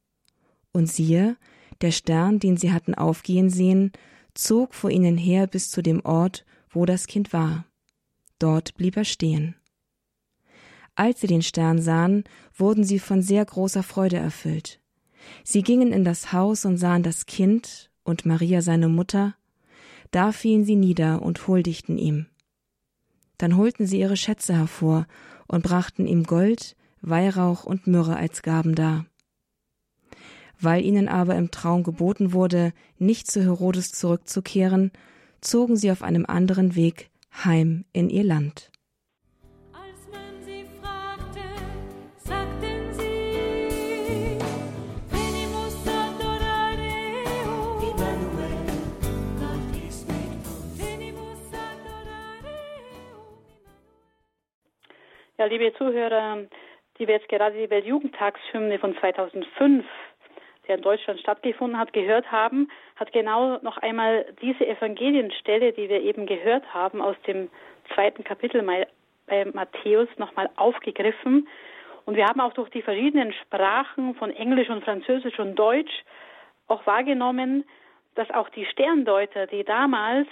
[0.74, 1.38] Und siehe,
[1.82, 3.92] der Stern, den sie hatten aufgehen sehen,
[4.34, 7.66] zog vor ihnen her bis zu dem Ort, wo das Kind war.
[8.40, 9.56] Dort blieb er stehen.
[10.96, 14.80] Als sie den Stern sahen, wurden sie von sehr großer Freude erfüllt.
[15.44, 19.36] Sie gingen in das Haus und sahen das Kind und Maria seine Mutter,
[20.12, 22.26] da fielen sie nieder und huldigten ihm.
[23.38, 25.08] Dann holten sie ihre Schätze hervor
[25.48, 29.06] und brachten ihm Gold, Weihrauch und Myrrhe als Gaben dar.
[30.62, 34.92] Weil ihnen aber im Traum geboten wurde, nicht zu Herodes zurückzukehren,
[35.42, 37.10] zogen sie auf einem anderen Weg
[37.44, 38.72] heim in ihr Land.
[55.40, 56.46] Ja, liebe Zuhörer,
[57.00, 59.84] die wir jetzt gerade die Weltjugendtagshymne von 2005
[60.72, 66.02] der in Deutschland stattgefunden hat, gehört haben, hat genau noch einmal diese Evangelienstelle, die wir
[66.02, 67.50] eben gehört haben, aus dem
[67.94, 71.46] zweiten Kapitel bei Matthäus nochmal aufgegriffen.
[72.06, 75.92] Und wir haben auch durch die verschiedenen Sprachen von Englisch und Französisch und Deutsch
[76.70, 77.66] auch wahrgenommen,
[78.16, 80.28] dass auch die Sterndeuter, die damals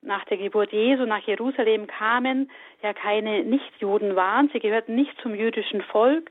[0.00, 2.50] nach der Geburt Jesu nach Jerusalem kamen,
[2.82, 4.48] ja keine Nichtjuden waren.
[4.54, 6.30] Sie gehörten nicht zum jüdischen Volk.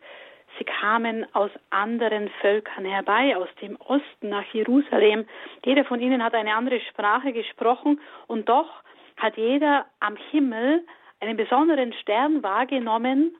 [0.58, 5.26] Sie kamen aus anderen Völkern herbei, aus dem Osten nach Jerusalem.
[5.66, 8.70] Jeder von ihnen hat eine andere Sprache gesprochen und doch
[9.18, 10.86] hat jeder am Himmel
[11.20, 13.36] einen besonderen Stern wahrgenommen,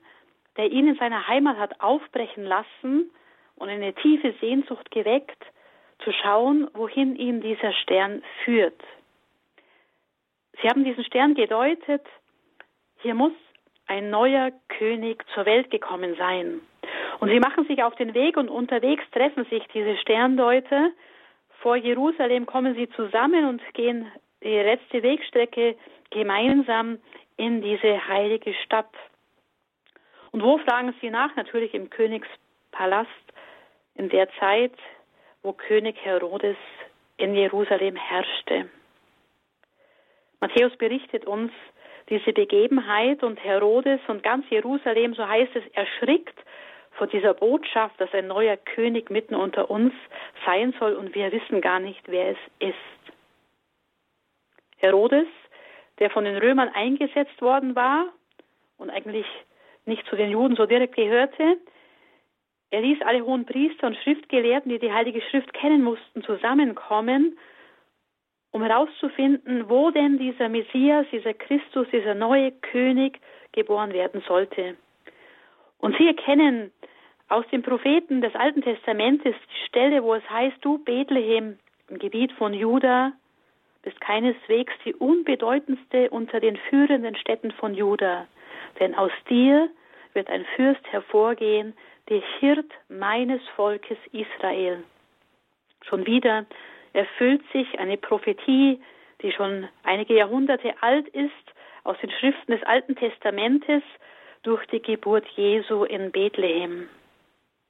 [0.56, 3.10] der ihn in seiner Heimat hat aufbrechen lassen
[3.56, 5.42] und eine tiefe Sehnsucht geweckt,
[6.02, 8.80] zu schauen, wohin ihn dieser Stern führt.
[10.60, 12.04] Sie haben diesen Stern gedeutet,
[13.00, 13.32] hier muss
[13.86, 16.60] ein neuer König zur Welt gekommen sein.
[17.24, 20.90] Und sie machen sich auf den Weg und unterwegs treffen sich diese Sterndeuter.
[21.60, 25.74] Vor Jerusalem kommen sie zusammen und gehen die letzte Wegstrecke
[26.10, 26.98] gemeinsam
[27.38, 28.92] in diese heilige Stadt.
[30.32, 31.34] Und wo fragen sie nach?
[31.34, 33.08] Natürlich im Königspalast
[33.94, 34.74] in der Zeit,
[35.42, 36.58] wo König Herodes
[37.16, 38.68] in Jerusalem herrschte.
[40.40, 41.52] Matthäus berichtet uns
[42.10, 46.38] diese Begebenheit und Herodes und ganz Jerusalem, so heißt es, erschrickt
[46.94, 49.92] vor dieser Botschaft, dass ein neuer König mitten unter uns
[50.46, 53.14] sein soll und wir wissen gar nicht, wer es ist.
[54.76, 55.26] Herodes,
[55.98, 58.06] der von den Römern eingesetzt worden war
[58.78, 59.26] und eigentlich
[59.86, 61.58] nicht zu den Juden so direkt gehörte,
[62.70, 67.38] er ließ alle hohen Priester und Schriftgelehrten, die die Heilige Schrift kennen mussten, zusammenkommen,
[68.50, 73.20] um herauszufinden, wo denn dieser Messias, dieser Christus, dieser neue König
[73.52, 74.76] geboren werden sollte.
[75.78, 76.72] Und sie erkennen
[77.34, 82.30] aus den Propheten des Alten Testamentes die Stelle, wo es heißt, du Bethlehem im Gebiet
[82.32, 83.12] von Juda
[83.82, 88.28] bist keineswegs die unbedeutendste unter den führenden Städten von Juda,
[88.78, 89.68] denn aus dir
[90.12, 91.74] wird ein Fürst hervorgehen,
[92.08, 94.84] der Hirt meines Volkes Israel.
[95.82, 96.46] Schon wieder
[96.92, 98.80] erfüllt sich eine Prophetie,
[99.22, 101.32] die schon einige Jahrhunderte alt ist,
[101.82, 103.82] aus den Schriften des Alten Testamentes
[104.44, 106.88] durch die Geburt Jesu in Bethlehem.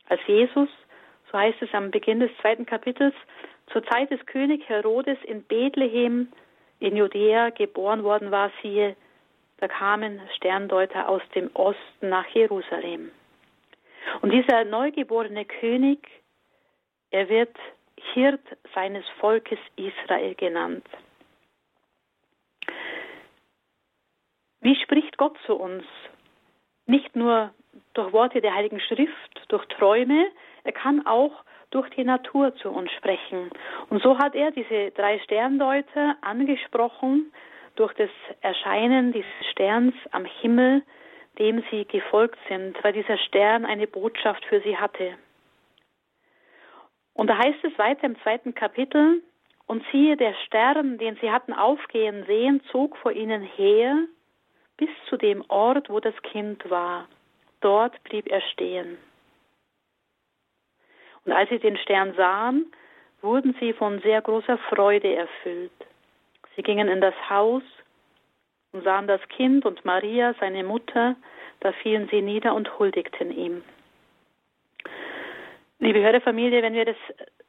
[0.09, 0.69] Als Jesus,
[1.31, 3.15] so heißt es am Beginn des zweiten Kapitels,
[3.73, 6.29] zur Zeit des König Herodes in Bethlehem
[6.81, 8.97] in Judäa geboren worden war, siehe,
[9.59, 13.11] da kamen Sterndeuter aus dem Osten nach Jerusalem.
[14.21, 16.07] Und dieser neugeborene König,
[17.11, 17.57] er wird
[18.13, 18.43] Hirt
[18.75, 20.87] seines Volkes Israel genannt.
[24.61, 25.85] Wie spricht Gott zu uns?
[26.87, 27.55] Nicht nur
[27.95, 30.27] durch Worte der Heiligen Schrift, durch Träume,
[30.65, 31.33] er kann auch
[31.71, 33.51] durch die Natur zu uns sprechen.
[33.91, 37.33] Und so hat er diese drei Sterndeuter angesprochen
[37.77, 40.83] durch das Erscheinen dieses Sterns am Himmel,
[41.39, 45.15] dem sie gefolgt sind, weil dieser Stern eine Botschaft für sie hatte.
[47.15, 49.23] Und da heißt es weiter im zweiten Kapitel,
[49.67, 53.97] und siehe, der Stern, den sie hatten aufgehen sehen, zog vor ihnen her
[54.77, 57.09] bis zu dem Ort, wo das Kind war.
[57.65, 58.99] Dort blieb er stehen.
[61.25, 62.71] Und als sie den Stern sahen,
[63.23, 65.73] wurden sie von sehr großer Freude erfüllt.
[66.55, 67.63] Sie gingen in das Haus
[68.73, 71.17] und sahen das Kind und Maria, seine Mutter,
[71.61, 73.65] da fielen sie nieder und huldigten ihm.
[75.79, 76.97] Liebe Hörerfamilie, wenn wir das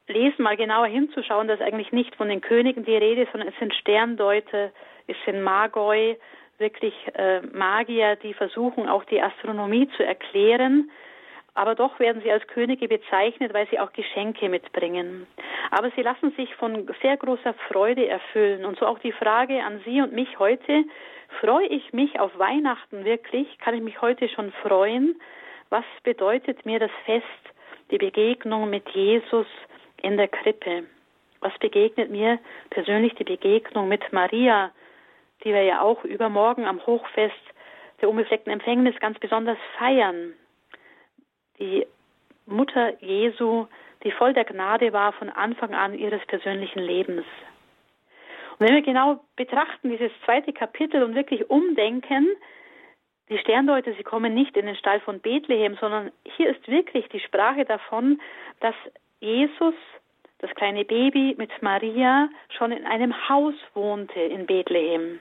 [0.07, 3.73] lesen, mal genauer hinzuschauen, dass eigentlich nicht von den Königen die Rede, sondern es sind
[3.73, 4.71] Sterndeuter,
[5.07, 6.15] es sind Magoi,
[6.57, 10.89] wirklich äh, Magier, die versuchen auch die Astronomie zu erklären.
[11.53, 15.25] Aber doch werden sie als Könige bezeichnet, weil sie auch Geschenke mitbringen.
[15.71, 18.65] Aber sie lassen sich von sehr großer Freude erfüllen.
[18.65, 20.83] Und so auch die Frage an Sie und mich heute,
[21.39, 23.57] freue ich mich auf Weihnachten wirklich?
[23.59, 25.15] Kann ich mich heute schon freuen?
[25.69, 27.25] Was bedeutet mir das Fest,
[27.89, 29.47] die Begegnung mit Jesus
[30.01, 30.83] in der Krippe?
[31.39, 34.71] Was begegnet mir persönlich die Begegnung mit Maria,
[35.45, 37.33] die wir ja auch übermorgen am Hochfest
[38.01, 40.33] der unbefleckten Empfängnis ganz besonders feiern?
[41.59, 41.87] Die
[42.45, 43.67] Mutter Jesu,
[44.03, 47.25] die voll der Gnade war von Anfang an ihres persönlichen Lebens.
[48.57, 52.27] Und wenn wir genau betrachten, dieses zweite Kapitel und wirklich umdenken,
[53.29, 57.19] die Sterndeuter, sie kommen nicht in den Stall von Bethlehem, sondern hier ist wirklich die
[57.19, 58.21] Sprache davon,
[58.59, 58.75] dass
[59.19, 59.73] Jesus,
[60.39, 65.19] das kleine Baby mit Maria, schon in einem Haus wohnte in Bethlehem.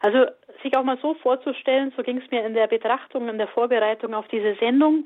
[0.00, 0.26] Also
[0.62, 4.14] sich auch mal so vorzustellen, so ging es mir in der Betrachtung, in der Vorbereitung
[4.14, 5.04] auf diese Sendung.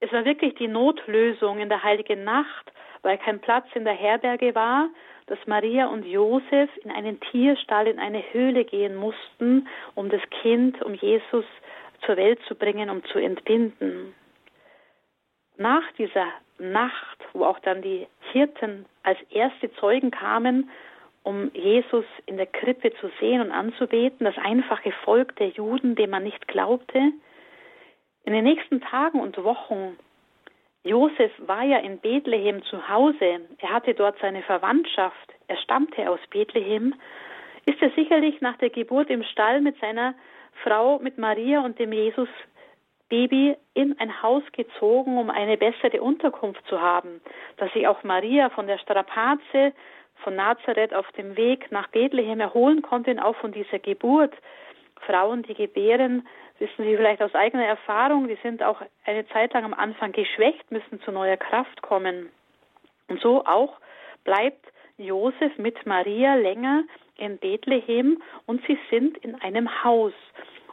[0.00, 2.72] Es war wirklich die Notlösung in der heiligen Nacht,
[3.02, 4.88] weil kein Platz in der Herberge war,
[5.26, 10.82] dass Maria und Josef in einen Tierstall, in eine Höhle gehen mussten, um das Kind,
[10.82, 11.44] um Jesus
[12.04, 14.14] zur Welt zu bringen, um zu entbinden.
[15.56, 16.26] Nach dieser
[16.58, 20.70] Nacht, wo auch dann die Hirten als erste Zeugen kamen,
[21.26, 26.10] um Jesus in der Krippe zu sehen und anzubeten, das einfache Volk der Juden, dem
[26.10, 26.98] man nicht glaubte.
[28.24, 29.98] In den nächsten Tagen und Wochen,
[30.84, 36.20] Josef war ja in Bethlehem zu Hause, er hatte dort seine Verwandtschaft, er stammte aus
[36.30, 36.94] Bethlehem,
[37.66, 40.14] ist er sicherlich nach der Geburt im Stall mit seiner
[40.62, 42.28] Frau, mit Maria und dem Jesus
[43.08, 47.20] Baby in ein Haus gezogen, um eine bessere Unterkunft zu haben,
[47.56, 49.72] dass sich auch Maria von der Strapaze
[50.22, 54.34] von Nazareth auf dem Weg nach Bethlehem erholen konnte und auch von dieser Geburt.
[55.06, 56.26] Frauen, die gebären,
[56.58, 60.70] wissen Sie vielleicht aus eigener Erfahrung, die sind auch eine Zeit lang am Anfang geschwächt,
[60.70, 62.30] müssen zu neuer Kraft kommen.
[63.08, 63.76] Und so auch
[64.24, 64.64] bleibt
[64.98, 66.84] Josef mit Maria länger
[67.18, 70.12] in Bethlehem und sie sind in einem Haus.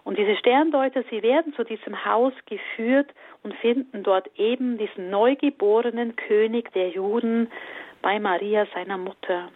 [0.03, 6.15] Und diese Sterndeuter, sie werden zu diesem Haus geführt und finden dort eben diesen neugeborenen
[6.15, 7.49] König der Juden
[8.03, 9.49] bei Maria, seiner Mutter.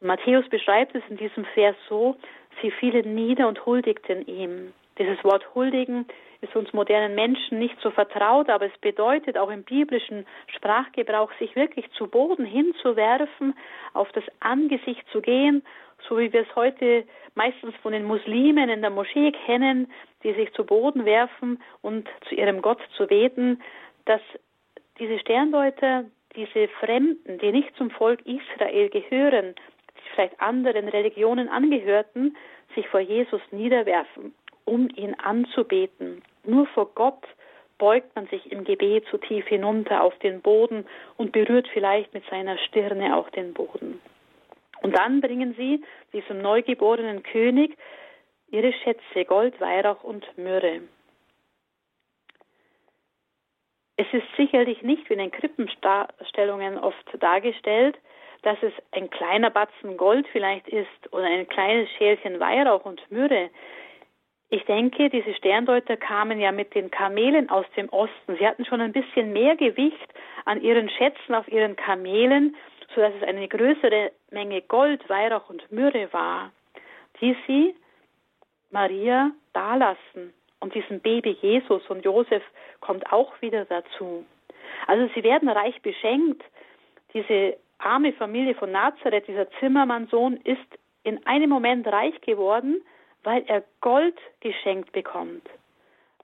[0.00, 2.16] Und Matthäus beschreibt es in diesem Vers so,
[2.60, 4.74] sie fielen nieder und huldigten ihm.
[4.98, 6.06] Dieses Wort huldigen
[6.40, 11.56] ist uns modernen Menschen nicht so vertraut, aber es bedeutet auch im biblischen Sprachgebrauch, sich
[11.56, 13.54] wirklich zu Boden hinzuwerfen,
[13.94, 15.62] auf das Angesicht zu gehen,
[16.08, 19.90] so wie wir es heute meistens von den Muslimen in der Moschee kennen,
[20.22, 23.62] die sich zu Boden werfen und zu ihrem Gott zu beten,
[24.04, 24.20] dass
[24.98, 26.04] diese Sterndeuter,
[26.36, 29.54] diese Fremden, die nicht zum Volk Israel gehören,
[29.96, 32.36] die vielleicht anderen Religionen angehörten,
[32.74, 34.34] sich vor Jesus niederwerfen,
[34.64, 36.22] um ihn anzubeten.
[36.44, 37.24] Nur vor Gott
[37.78, 42.24] beugt man sich im Gebet so tief hinunter auf den Boden und berührt vielleicht mit
[42.30, 44.00] seiner Stirne auch den Boden.
[44.82, 45.82] Und dann bringen sie
[46.12, 47.76] diesem neugeborenen König
[48.48, 50.82] ihre Schätze, Gold, Weihrauch und Myrrhe.
[53.96, 57.96] Es ist sicherlich nicht wie in den Krippenstellungen oft dargestellt,
[58.42, 63.50] dass es ein kleiner Batzen Gold vielleicht ist oder ein kleines Schälchen Weihrauch und Myrrhe.
[64.50, 68.36] Ich denke, diese Sterndeuter kamen ja mit den Kamelen aus dem Osten.
[68.38, 72.54] Sie hatten schon ein bisschen mehr Gewicht an ihren Schätzen auf ihren Kamelen
[72.94, 76.50] sodass es eine größere Menge Gold, Weihrauch und Myrrhe war,
[77.20, 77.74] die sie
[78.70, 80.32] Maria dalassen.
[80.60, 82.42] Und diesem Baby Jesus und Josef
[82.80, 84.24] kommt auch wieder dazu.
[84.86, 86.42] Also sie werden reich beschenkt.
[87.12, 90.66] Diese arme Familie von Nazareth, dieser Zimmermannsohn, ist
[91.04, 92.82] in einem Moment reich geworden,
[93.22, 95.48] weil er Gold geschenkt bekommt.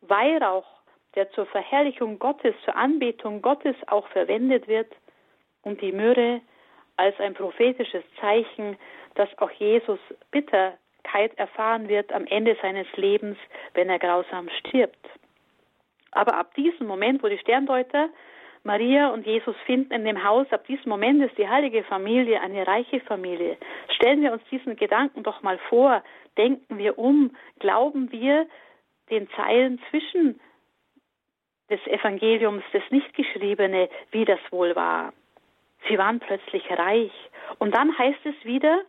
[0.01, 0.67] Weihrauch,
[1.15, 4.93] der zur Verherrlichung Gottes, zur Anbetung Gottes auch verwendet wird,
[5.63, 6.41] und die Myrrhe,
[6.97, 8.77] als ein prophetisches Zeichen,
[9.15, 9.99] dass auch Jesus
[10.31, 10.79] Bitterkeit
[11.37, 13.37] erfahren wird am Ende seines Lebens,
[13.75, 15.07] wenn er grausam stirbt.
[16.11, 18.09] Aber ab diesem Moment, wo die Sterndeuter
[18.65, 22.67] Maria und Jesus finden in dem Haus, ab diesem Moment ist die heilige Familie eine
[22.67, 23.57] reiche Familie.
[23.95, 26.03] Stellen wir uns diesen Gedanken doch mal vor,
[26.39, 28.47] denken wir um, glauben wir
[29.11, 30.41] den Zeilen zwischen
[31.71, 35.13] des Evangeliums, das Nichtgeschriebene, wie das wohl war.
[35.89, 37.13] Sie waren plötzlich reich.
[37.59, 38.83] Und dann heißt es wieder,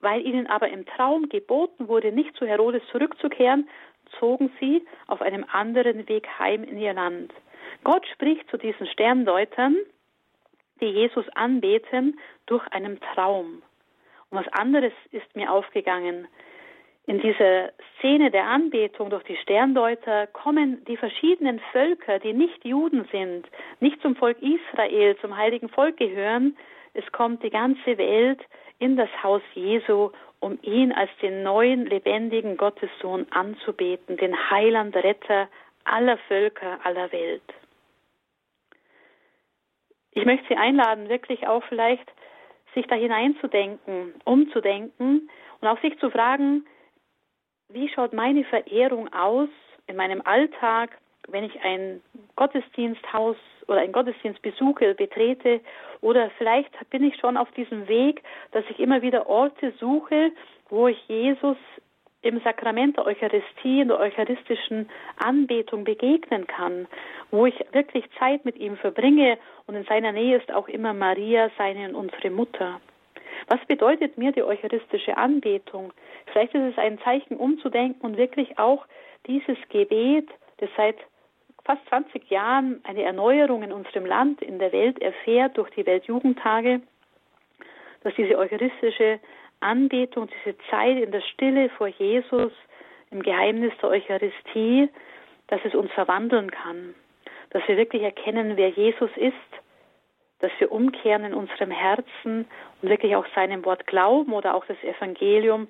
[0.00, 3.68] weil ihnen aber im Traum geboten wurde, nicht zu Herodes zurückzukehren,
[4.18, 7.32] zogen sie auf einem anderen Weg heim in ihr Land.
[7.84, 9.76] Gott spricht zu diesen Sterndeutern,
[10.80, 13.62] die Jesus anbeten, durch einen Traum.
[14.30, 16.28] Und was anderes ist mir aufgegangen.
[17.06, 23.08] In dieser Szene der Anbetung durch die Sterndeuter kommen die verschiedenen Völker, die nicht Juden
[23.10, 23.48] sind,
[23.80, 26.54] nicht zum Volk Israel, zum heiligen Volk gehören.
[26.92, 28.40] Es kommt die ganze Welt
[28.78, 30.10] in das Haus Jesu,
[30.40, 35.48] um ihn als den neuen, lebendigen Gottessohn anzubeten, den Heiland, Retter
[35.84, 37.42] aller Völker, aller Welt.
[40.12, 42.10] Ich möchte Sie einladen, wirklich auch vielleicht
[42.74, 46.66] sich da hineinzudenken, umzudenken und auch sich zu fragen,
[47.68, 49.48] wie schaut meine Verehrung aus
[49.86, 50.98] in meinem Alltag,
[51.28, 52.02] wenn ich ein
[52.38, 53.36] Gottesdiensthaus
[53.66, 55.60] oder ein Gottesdienst besuche, betrete
[56.00, 58.22] oder vielleicht bin ich schon auf diesem Weg,
[58.52, 60.30] dass ich immer wieder Orte suche,
[60.68, 61.56] wo ich Jesus
[62.22, 66.86] im Sakrament der Eucharistie, in der eucharistischen Anbetung begegnen kann,
[67.32, 69.36] wo ich wirklich Zeit mit ihm verbringe
[69.66, 72.80] und in seiner Nähe ist auch immer Maria, seine und unsere Mutter.
[73.48, 75.92] Was bedeutet mir die eucharistische Anbetung?
[76.26, 78.86] Vielleicht ist es ein Zeichen, umzudenken und wirklich auch
[79.26, 80.28] dieses Gebet,
[80.58, 80.96] das seit
[81.68, 86.80] fast 20 Jahren eine Erneuerung in unserem Land, in der Welt erfährt durch die Weltjugendtage,
[88.02, 89.20] dass diese eucharistische
[89.60, 92.52] Anbetung, diese Zeit in der Stille vor Jesus,
[93.10, 94.88] im Geheimnis der Eucharistie,
[95.48, 96.94] dass es uns verwandeln kann,
[97.50, 99.34] dass wir wirklich erkennen, wer Jesus ist,
[100.38, 102.46] dass wir umkehren in unserem Herzen
[102.80, 105.68] und wirklich auch seinem Wort glauben oder auch das Evangelium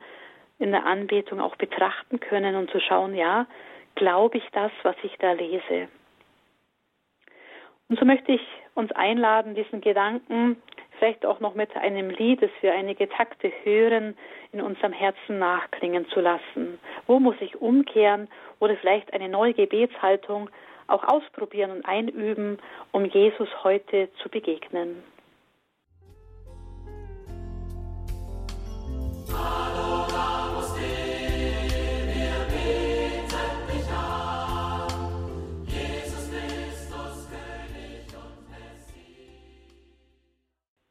[0.61, 3.49] in der Anbetung auch betrachten können und zu schauen, ja,
[3.99, 5.89] glaube ich das, was ich da lese.
[7.89, 8.41] Und so möchte ich
[8.75, 10.63] uns einladen, diesen Gedanken
[10.99, 14.17] vielleicht auch noch mit einem Lied, das wir einige Takte hören,
[14.53, 16.79] in unserem Herzen nachklingen zu lassen.
[17.07, 18.29] Wo muss ich umkehren
[18.59, 20.51] oder vielleicht eine neue Gebetshaltung
[20.87, 22.59] auch ausprobieren und einüben,
[22.93, 25.03] um Jesus heute zu begegnen?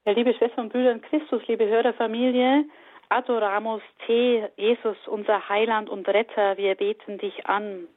[0.07, 2.63] Ja, liebe Schwestern und Brüder in Christus, liebe Hörerfamilie,
[3.09, 7.89] Adoramus te, Jesus, unser Heiland und Retter, wir beten dich an.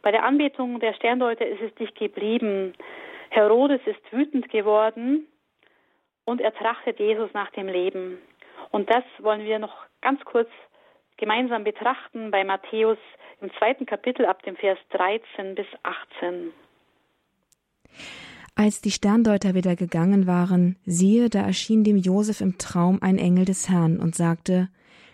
[0.00, 2.72] Bei der Anbetung der Sterndeuter ist es dich geblieben.
[3.28, 5.28] Herodes ist wütend geworden
[6.24, 8.16] und er trachtet Jesus nach dem Leben.
[8.70, 10.48] Und das wollen wir noch ganz kurz
[11.18, 12.96] gemeinsam betrachten bei Matthäus
[13.42, 16.50] im zweiten Kapitel ab dem Vers 13 bis 18.
[18.54, 23.44] Als die Sterndeuter wieder gegangen waren, siehe, da erschien dem Josef im Traum ein Engel
[23.44, 24.68] des Herrn und sagte,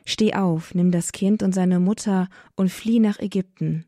[0.05, 3.85] Steh auf, nimm das Kind und seine Mutter und flieh nach Ägypten.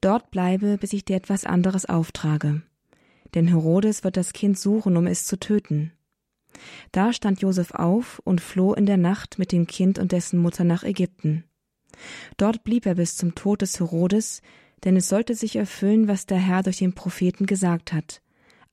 [0.00, 2.62] Dort bleibe, bis ich dir etwas anderes auftrage.
[3.34, 5.92] Denn Herodes wird das Kind suchen, um es zu töten.
[6.92, 10.64] Da stand Josef auf und floh in der Nacht mit dem Kind und dessen Mutter
[10.64, 11.44] nach Ägypten.
[12.36, 14.42] Dort blieb er bis zum Tod des Herodes,
[14.84, 18.20] denn es sollte sich erfüllen, was der Herr durch den Propheten gesagt hat.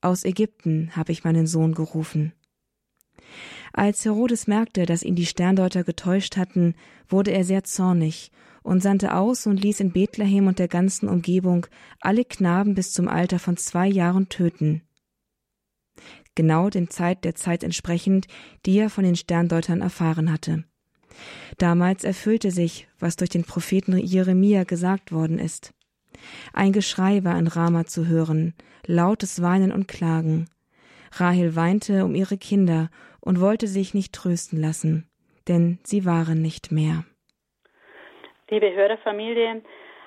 [0.04, 2.34] Aus Ägypten habe ich meinen Sohn gerufen.
[3.72, 6.76] Als Herodes merkte, dass ihn die Sterndeuter getäuscht hatten,
[7.08, 8.30] wurde er sehr zornig
[8.64, 11.68] und sandte aus und ließ in Bethlehem und der ganzen Umgebung
[12.02, 14.82] alle Knaben bis zum Alter von zwei Jahren töten.
[16.36, 18.28] Genau dem Zeit der Zeit entsprechend,
[18.66, 20.66] die er von den Sterndeutern erfahren hatte.
[21.58, 25.74] Damals erfüllte sich, was durch den Propheten Jeremia gesagt worden ist.
[26.54, 28.54] Ein Geschrei war in Rama zu hören,
[28.86, 30.48] lautes Weinen und Klagen.
[31.12, 35.08] Rahel weinte um ihre Kinder und wollte sich nicht trösten lassen,
[35.48, 37.04] denn sie waren nicht mehr.
[38.50, 39.62] Liebe Hörerfamilie,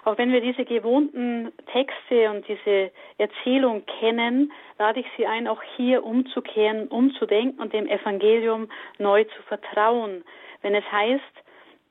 [0.05, 5.61] auch wenn wir diese gewohnten Texte und diese Erzählung kennen, lade ich Sie ein, auch
[5.77, 10.23] hier umzukehren, umzudenken und dem Evangelium neu zu vertrauen.
[10.63, 11.23] Wenn es heißt,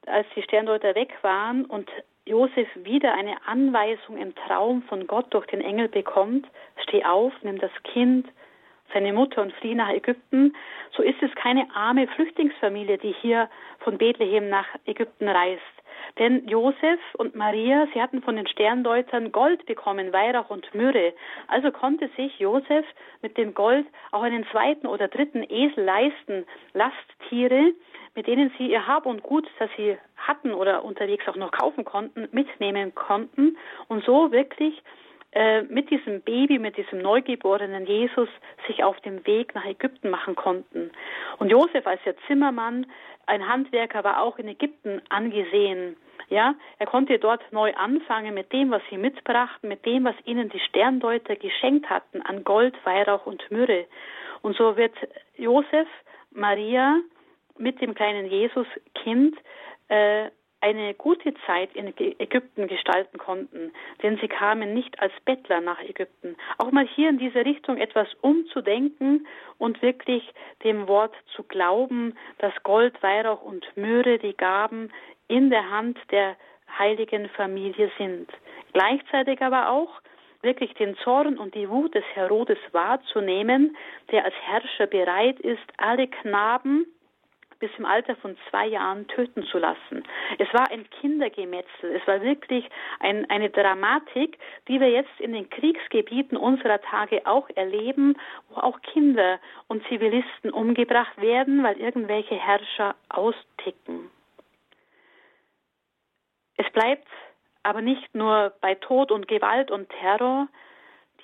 [0.05, 1.89] als die Sterndeuter weg waren und
[2.26, 6.47] Josef wieder eine Anweisung im Traum von Gott durch den Engel bekommt,
[6.84, 8.28] steh auf, nimm das Kind,
[8.93, 10.55] seine Mutter und flieh nach Ägypten,
[10.95, 13.49] so ist es keine arme Flüchtlingsfamilie, die hier
[13.80, 15.61] von Bethlehem nach Ägypten reist.
[16.18, 21.13] Denn Josef und Maria, sie hatten von den Sterndeutern Gold bekommen, Weihrauch und Myrrhe.
[21.47, 22.86] Also konnte sich Josef
[23.22, 27.74] mit dem Gold auch einen zweiten oder dritten Esel leisten, Lasttiere,
[28.16, 31.84] mit denen sie ihr Hab und Gut, das sie hatten oder unterwegs auch noch kaufen
[31.84, 33.57] konnten, mitnehmen konnten
[33.89, 34.82] und so wirklich
[35.36, 38.30] äh, mit diesem Baby, mit diesem neugeborenen Jesus
[38.68, 40.92] sich auf dem Weg nach Ägypten machen konnten.
[41.40, 42.86] Und Josef als der Zimmermann,
[43.26, 45.98] ein Handwerker, war auch in Ägypten angesehen.
[46.30, 50.48] Ja, er konnte dort neu anfangen mit dem, was sie mitbrachten, mit dem, was ihnen
[50.48, 53.88] die Sterndeuter geschenkt hatten an Gold, Weihrauch und Myrrhe.
[54.42, 54.96] Und so wird
[55.36, 55.88] Josef,
[56.32, 57.02] Maria
[57.58, 59.36] mit dem kleinen Jesus-Kind
[59.90, 60.30] äh,
[60.66, 66.36] eine gute Zeit in Ägypten gestalten konnten, denn sie kamen nicht als Bettler nach Ägypten.
[66.57, 69.28] Auch mal hier in diese Richtung etwas umzudenken
[69.59, 70.24] und wirklich
[70.63, 74.91] dem Wort zu glauben, dass Gold, Weihrauch und Myrrhe die Gaben
[75.28, 76.36] in der Hand der
[76.80, 78.28] heiligen Familie sind.
[78.74, 80.01] Gleichzeitig aber auch
[80.41, 83.78] wirklich den Zorn und die Wut des Herodes wahrzunehmen,
[84.11, 86.88] der als Herrscher bereit ist, alle Knaben
[87.60, 90.03] bis im Alter von zwei Jahren töten zu lassen.
[90.38, 91.95] Es war ein Kindergemetzel.
[91.95, 94.38] Es war wirklich ein, eine Dramatik,
[94.68, 98.16] die wir jetzt in den Kriegsgebieten unserer Tage auch erleben,
[98.49, 104.10] wo auch Kinder und Zivilisten umgebracht werden, weil irgendwelche Herrscher austicken.
[106.58, 107.08] Es bleibt
[107.64, 110.47] aber nicht nur bei Tod und Gewalt und Terror,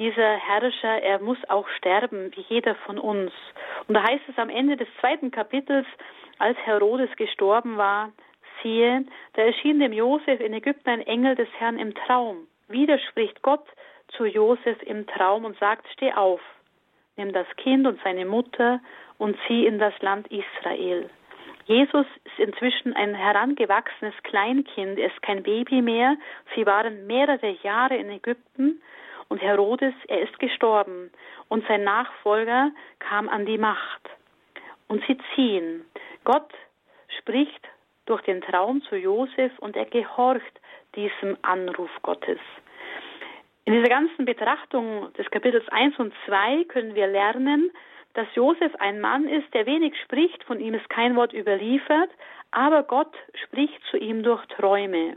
[0.02, 3.32] dieser Herrscher, er muss auch sterben, wie jeder von uns.
[3.88, 5.86] Und da heißt es am Ende des zweiten Kapitels,
[6.40, 8.12] als Herodes gestorben war,
[8.64, 12.48] siehe, da erschien dem Josef in Ägypten ein Engel des Herrn im Traum.
[12.68, 13.64] Wieder spricht Gott
[14.08, 16.42] zu Josef im Traum und sagt, steh auf,
[17.16, 18.80] nimm das Kind und seine Mutter
[19.20, 21.12] und zieh in das Land Israel.
[21.66, 26.18] Jesus ist inzwischen ein herangewachsenes Kleinkind, er ist kein Baby mehr.
[26.56, 28.82] Sie waren mehrere Jahre in Ägypten
[29.32, 31.10] Und Herodes, er ist gestorben
[31.48, 32.70] und sein Nachfolger
[33.00, 34.10] kam an die Macht.
[34.90, 35.86] Und sie ziehen.
[36.26, 36.52] Gott
[37.18, 37.66] spricht
[38.08, 40.60] durch den Traum zu Josef und er gehorcht
[40.98, 42.40] diesem Anruf Gottes.
[43.64, 47.72] In dieser ganzen Betrachtung des Kapitels 1 und 2 können wir lernen,
[48.16, 52.10] dass Josef ein Mann ist, der wenig spricht, von ihm ist kein Wort überliefert,
[52.52, 53.16] aber Gott
[53.46, 55.16] spricht zu ihm durch Träume.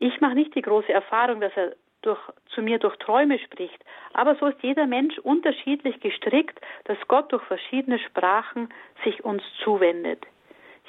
[0.00, 2.20] Ich mache nicht die große Erfahrung, dass er durch,
[2.54, 3.82] zu mir durch Träume spricht,
[4.12, 8.68] aber so ist jeder Mensch unterschiedlich gestrickt, dass Gott durch verschiedene Sprachen
[9.04, 10.26] sich uns zuwendet.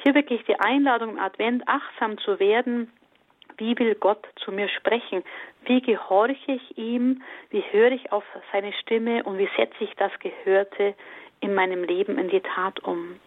[0.03, 2.91] Hier wirklich die Einladung im Advent achtsam zu werden,
[3.57, 5.23] wie will Gott zu mir sprechen?
[5.65, 7.21] Wie gehorche ich ihm?
[7.51, 9.23] Wie höre ich auf seine Stimme?
[9.23, 10.95] Und wie setze ich das Gehörte
[11.39, 13.19] in meinem Leben in die Tat um?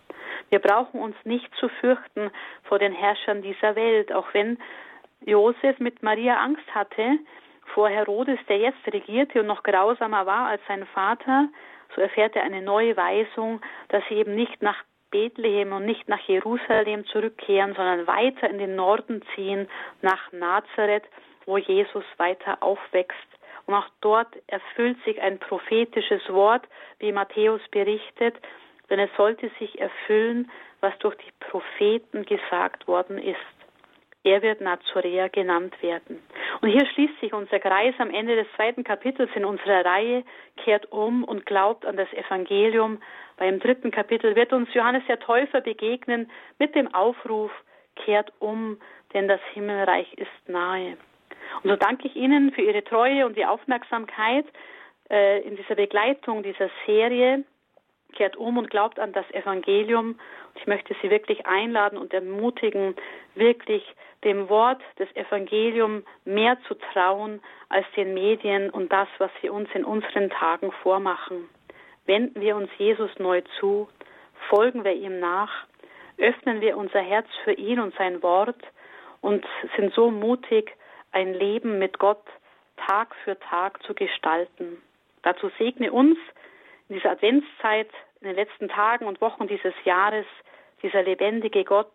[0.51, 2.31] Wir brauchen uns nicht zu fürchten
[2.65, 4.59] vor den Herrschern dieser Welt, auch wenn
[5.25, 7.19] Josef mit Maria Angst hatte
[7.75, 11.49] vor Herodes, der jetzt regierte und noch grausamer war als sein Vater,
[11.95, 16.21] so erfährt er eine neue Weisung, dass sie eben nicht nach Bethlehem und nicht nach
[16.29, 19.69] Jerusalem zurückkehren, sondern weiter in den Norden ziehen,
[20.03, 21.05] nach Nazareth,
[21.47, 23.17] wo Jesus weiter aufwächst.
[23.67, 26.65] Und auch dort erfüllt sich ein prophetisches Wort,
[26.99, 28.37] wie Matthäus berichtet,
[28.91, 30.51] denn es sollte sich erfüllen,
[30.81, 33.56] was durch die Propheten gesagt worden ist.
[34.27, 36.21] Er wird Nazoräer genannt werden.
[36.61, 40.25] Und hier schließt sich unser Kreis am Ende des zweiten Kapitels in unserer Reihe,
[40.57, 43.01] kehrt um und glaubt an das Evangelium.
[43.37, 47.53] Beim dritten Kapitel wird uns Johannes der Täufer begegnen mit dem Aufruf,
[47.95, 48.81] kehrt um,
[49.15, 50.97] denn das Himmelreich ist nahe.
[51.63, 54.47] Und so danke ich Ihnen für Ihre Treue und die Aufmerksamkeit
[55.09, 57.45] äh, in dieser Begleitung dieser Serie.
[58.17, 60.19] Kehrt um und glaubt an das Evangelium.
[60.57, 62.97] Ich möchte Sie wirklich einladen und ermutigen,
[63.35, 63.85] wirklich
[64.25, 69.69] dem Wort des Evangeliums mehr zu trauen als den Medien und das, was sie uns
[69.75, 71.49] in unseren Tagen vormachen.
[72.07, 73.89] Wenden wir uns Jesus neu zu,
[74.49, 75.67] folgen wir ihm nach,
[76.19, 78.61] öffnen wir unser Herz für ihn und sein Wort
[79.21, 79.45] und
[79.77, 80.73] sind so mutig,
[81.13, 82.23] ein Leben mit Gott
[82.87, 84.83] Tag für Tag zu gestalten.
[85.23, 86.19] Dazu segne uns
[86.89, 87.91] in dieser Adventszeit,
[88.21, 90.27] in den letzten Tagen und Wochen dieses Jahres,
[90.83, 91.93] dieser lebendige Gott,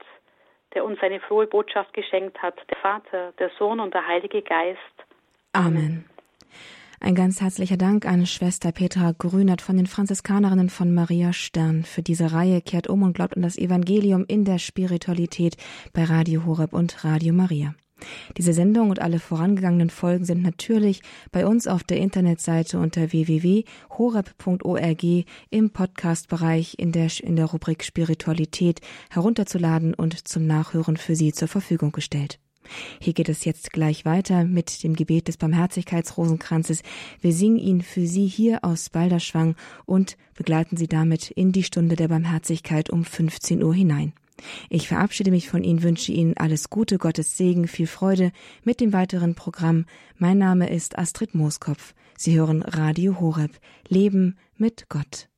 [0.73, 4.79] der uns eine frohe Botschaft geschenkt hat, der Vater, der Sohn und der Heilige Geist.
[5.53, 6.05] Amen.
[7.03, 12.03] Ein ganz herzlicher Dank an Schwester Petra Grünert von den Franziskanerinnen von Maria Stern für
[12.03, 15.57] diese Reihe Kehrt um und glaubt an das Evangelium in der Spiritualität
[15.93, 17.73] bei Radio Horeb und Radio Maria.
[18.37, 25.03] Diese Sendung und alle vorangegangenen Folgen sind natürlich bei uns auf der Internetseite unter www.horeb.org
[25.49, 31.47] im Podcastbereich in der, in der Rubrik Spiritualität herunterzuladen und zum Nachhören für Sie zur
[31.47, 32.39] Verfügung gestellt.
[32.99, 36.83] Hier geht es jetzt gleich weiter mit dem Gebet des Barmherzigkeitsrosenkranzes.
[37.19, 41.95] Wir singen ihn für Sie hier aus Balderschwang und begleiten Sie damit in die Stunde
[41.95, 44.13] der Barmherzigkeit um 15 Uhr hinein.
[44.69, 48.31] Ich verabschiede mich von Ihnen, wünsche Ihnen alles Gute, Gottes Segen, viel Freude
[48.63, 49.85] mit dem weiteren Programm.
[50.17, 51.93] Mein Name ist Astrid Mooskopf.
[52.17, 53.51] Sie hören Radio Horeb.
[53.87, 55.30] Leben mit Gott.